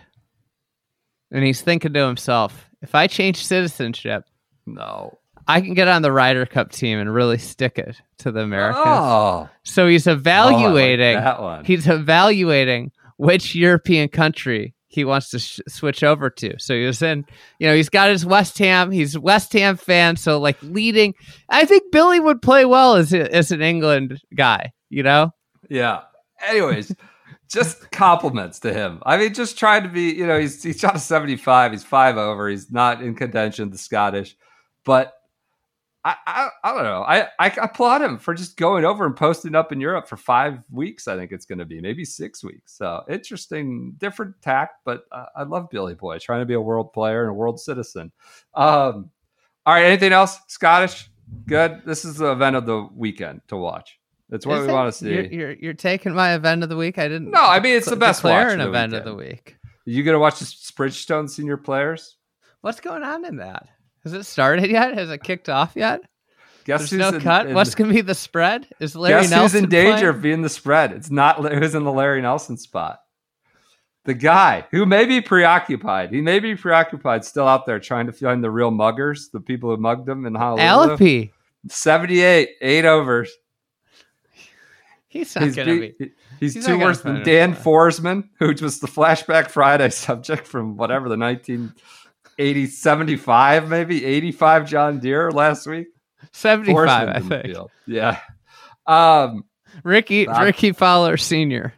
[1.31, 4.23] and he's thinking to himself, if I change citizenship,
[4.65, 5.17] No.
[5.47, 8.83] I can get on the Ryder Cup team and really stick it to the Americans.
[8.85, 11.15] Oh, So he's oh, evaluating.
[11.17, 11.65] Oh, like that one.
[11.65, 16.53] he's evaluating which European country he wants to sh- switch over to.
[16.59, 17.25] So he was in,
[17.59, 18.91] you know, he's got his West Ham.
[18.91, 21.13] He's West Ham fan, so like leading.
[21.49, 24.73] I think Billy would play well as a, as an England guy.
[24.89, 25.31] You know,
[25.69, 26.01] Yeah.
[26.47, 26.93] Anyways,
[27.51, 29.01] just compliments to him.
[29.05, 32.17] I mean, just trying to be, you know, he's he's shot a 75, he's five
[32.17, 34.37] over, he's not in contention, the Scottish.
[34.85, 35.13] But
[36.03, 37.03] I, I I don't know.
[37.03, 40.63] I, I applaud him for just going over and posting up in Europe for five
[40.71, 42.77] weeks, I think it's gonna be, maybe six weeks.
[42.77, 46.93] So interesting, different tack, but uh, I love Billy Boy trying to be a world
[46.93, 48.11] player and a world citizen.
[48.53, 49.11] Um
[49.63, 50.39] all right, anything else?
[50.47, 51.11] Scottish?
[51.47, 51.83] Good.
[51.85, 54.00] This is the event of the weekend to watch.
[54.31, 54.73] That's what Is we it?
[54.73, 55.09] want to see.
[55.13, 56.97] You're, you're you're taking my event of the week.
[56.97, 57.29] I didn't.
[57.31, 59.57] No, I mean, it's the best declare watch an of the event of the week.
[59.85, 62.15] You gonna watch the Bridgestone senior players?
[62.61, 63.67] What's going on in that?
[64.03, 64.93] Has it started yet?
[64.95, 66.01] Has it kicked off yet?
[66.65, 67.47] Guess There's no who's in- cut.
[67.47, 68.67] in- What's going to be the spread?
[68.79, 70.07] Is Larry guess Nelson who's in danger playing?
[70.15, 70.91] of being the spread?
[70.93, 72.99] It's not who's in the Larry Nelson spot.
[74.05, 76.11] The guy who may be preoccupied.
[76.11, 79.69] He may be preoccupied, still out there trying to find the real muggers, the people
[79.75, 80.61] who mugged him in Honolulu.
[80.67, 81.31] Allenby.
[81.67, 83.31] Seventy-eight, eight overs.
[85.11, 86.11] He's not He's, going to beat- be.
[86.39, 87.53] he's, he's two worse than Dan.
[87.53, 94.99] Forsman, who was the Flashback Friday subject from whatever the 1980, 75, maybe 85 John
[94.99, 95.87] Deere last week.
[96.31, 97.45] 75, Forsman's I think.
[97.45, 97.71] field.
[97.87, 98.19] Yeah.
[98.87, 99.43] Um,
[99.83, 101.73] Ricky Bob- Ricky Fowler Sr.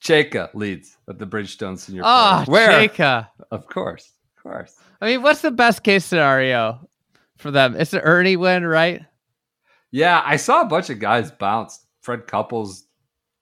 [0.00, 2.02] Cheka leads at the Bridgestone Senior.
[2.04, 2.48] Oh, Players.
[2.48, 2.88] Where?
[2.88, 3.30] Chaka.
[3.50, 4.74] Of course, of course.
[5.00, 6.88] I mean, what's the best case scenario
[7.38, 7.76] for them?
[7.76, 9.02] It's an Ernie win, right?
[9.96, 11.86] Yeah, I saw a bunch of guys bounce.
[12.02, 12.84] Fred Couples,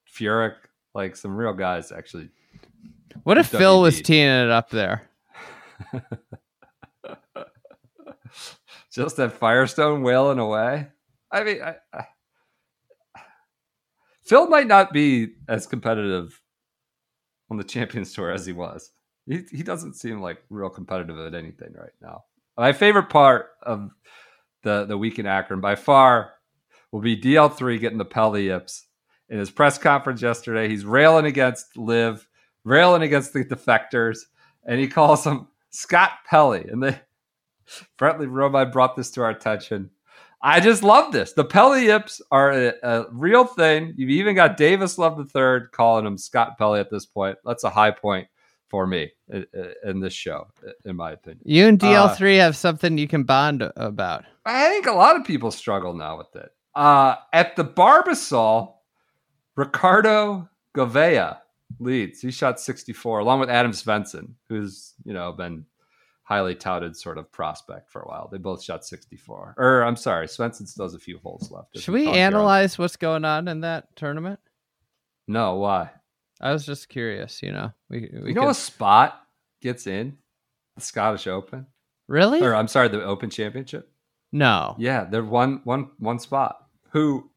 [0.09, 0.55] Furyk,
[0.93, 2.29] like some real guys actually.
[3.23, 5.09] What if Phil was teeing it up there?
[8.89, 10.87] Just at Firestone wailing away.
[11.29, 12.05] I mean, I, I,
[14.23, 16.41] Phil might not be as competitive
[17.51, 18.93] on the Champions Tour as he was.
[19.27, 22.23] He, he doesn't seem like real competitive at anything right now.
[22.57, 23.91] My favorite part of
[24.63, 26.34] the the week in Akron by far
[26.95, 28.87] will be DL3 getting the Pelley yips.
[29.27, 32.25] In his press conference yesterday, he's railing against LIV,
[32.63, 34.19] railing against the defectors,
[34.65, 36.65] and he calls them Scott Pelley.
[36.69, 36.97] And they
[37.99, 39.89] Brentley Romine brought this to our attention.
[40.41, 41.33] I just love this.
[41.33, 43.93] The Pelley yips are a, a real thing.
[43.97, 47.37] You've even got Davis Love the third calling him Scott Pelley at this point.
[47.43, 48.29] That's a high point
[48.69, 49.11] for me
[49.83, 50.47] in, this show,
[50.85, 51.41] in my opinion.
[51.43, 54.23] You and Uh, DL3 have something you can bond about.
[54.45, 56.51] I think a lot of people struggle now with it.
[56.75, 58.73] Uh, at the Barbasol,
[59.55, 61.37] Ricardo Gouveia
[61.79, 62.21] leads.
[62.21, 65.65] He shot 64, along with Adam Svensson, who's you know been
[66.23, 68.27] highly touted sort of prospect for a while.
[68.31, 69.55] They both shot 64.
[69.57, 71.77] Or I'm sorry, Svensson still has a few holes left.
[71.77, 74.39] Should we analyze what's going on in that tournament?
[75.27, 75.91] No, why?
[76.41, 77.71] I was just curious, you know.
[77.89, 79.21] We, we you know could- a spot
[79.61, 80.17] gets in
[80.75, 81.67] the Scottish Open,
[82.07, 82.41] really?
[82.41, 83.89] or I'm sorry, the Open Championship.
[84.33, 84.75] no.
[84.77, 86.64] Yeah, they're one one one spot.
[86.95, 87.29] Who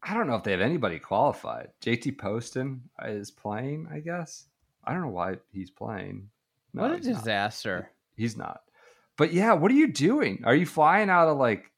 [0.00, 1.70] I don't know if they have anybody qualified.
[1.82, 4.44] JT Poston is playing, I guess.
[4.84, 6.28] I don't know why he's playing.
[6.72, 7.18] No, what a he's not.
[7.18, 7.90] disaster.
[8.14, 8.60] He's not.
[9.16, 10.42] But yeah, what are you doing?
[10.44, 11.70] Are you flying out of like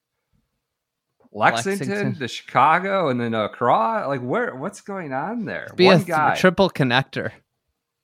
[1.32, 2.18] Lexington, Lexington.
[2.20, 4.04] to Chicago and then Accra?
[4.06, 5.68] Like where what's going on there?
[5.74, 6.34] Be one a guy.
[6.36, 7.32] triple connector.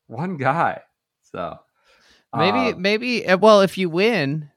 [0.06, 0.80] one guy.
[1.30, 1.58] So
[2.34, 3.26] Maybe, uh, maybe.
[3.26, 4.50] uh, Well, if you win,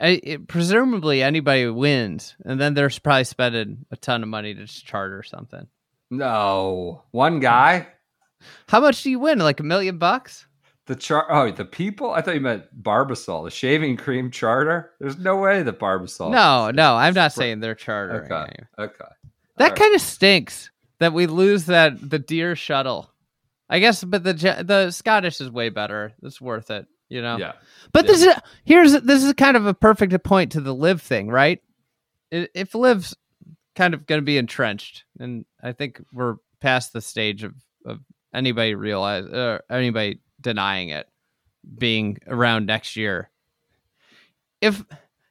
[0.00, 4.64] I, it, presumably anybody wins, and then they're probably spending a ton of money to
[4.64, 5.66] just charter something.
[6.10, 7.02] no.
[7.10, 7.88] One guy?
[8.68, 9.38] How much do you win?
[9.40, 10.46] Like a million bucks?
[10.86, 12.12] The char oh the people?
[12.12, 14.92] I thought you meant Barbasol, the shaving cream charter.
[15.00, 16.30] There's no way that Barbasol.
[16.30, 18.30] no, no, I'm not Spr- saying they're chartering.
[18.32, 18.52] Okay.
[18.58, 18.84] you.
[18.84, 19.04] Okay.
[19.58, 19.76] That right.
[19.78, 20.70] kind of stinks
[21.00, 23.10] that we lose that the Deere shuttle.
[23.68, 26.12] I guess, but the the Scottish is way better.
[26.22, 27.38] It's worth it, you know.
[27.38, 27.52] Yeah.
[27.92, 28.12] But Yeah.
[28.12, 28.34] this is
[28.64, 31.60] here's this is kind of a perfect point to the LIV thing, right?
[32.30, 33.16] If LIV's
[33.74, 37.54] kind of going to be entrenched, and I think we're past the stage of,
[37.86, 38.00] of
[38.34, 41.08] anybody realize or anybody denying it
[41.78, 43.30] being around next year.
[44.60, 44.84] If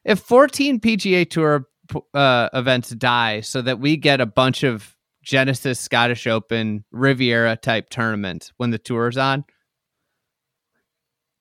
[0.05, 1.67] if 14 PGA Tour
[2.13, 7.89] uh, events die, so that we get a bunch of Genesis, Scottish Open, Riviera type
[7.89, 9.43] tournaments when the tour's on,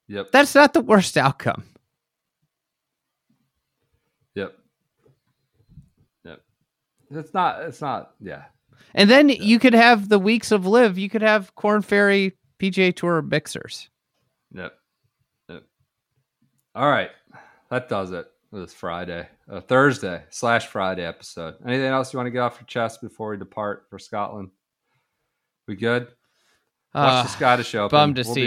[0.09, 0.31] Yep.
[0.33, 1.65] that's not the worst outcome.
[4.35, 4.57] Yep.
[6.25, 6.41] Yep.
[7.11, 7.63] It's not.
[7.63, 8.13] It's not.
[8.21, 8.45] Yeah.
[8.95, 10.99] And then you could have the weeks of LIV.
[10.99, 13.91] You could have Korn Ferry PGA Tour mixers.
[14.53, 14.73] Yep.
[15.49, 15.63] Yep.
[16.75, 17.11] All right.
[17.71, 18.27] That does it.
[18.53, 21.57] This Friday, uh, Thursday slash Friday episode.
[21.67, 24.51] Anything else you want to get off your chest before we depart for Scotland?
[25.67, 26.07] We good?
[26.97, 27.95] Watch the Scottish Open.
[27.97, 28.47] bummed to We'll see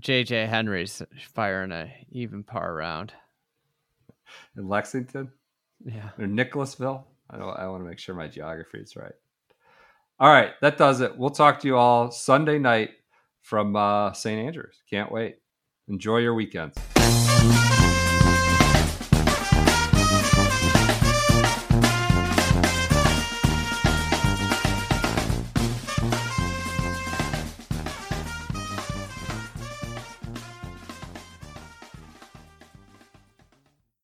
[0.00, 3.12] J- JJ Henry's firing a even par round.
[4.56, 5.30] in Lexington
[5.84, 6.10] Yeah.
[6.18, 7.06] or Nicholasville.
[7.30, 7.56] I don't.
[7.58, 9.12] I want to make sure my geography is right.
[10.20, 11.16] All right, that does it.
[11.16, 12.90] We'll talk to you all Sunday night
[13.42, 14.46] from uh, St.
[14.46, 14.80] Andrews.
[14.88, 15.36] Can't wait.
[15.88, 16.76] Enjoy your weekends.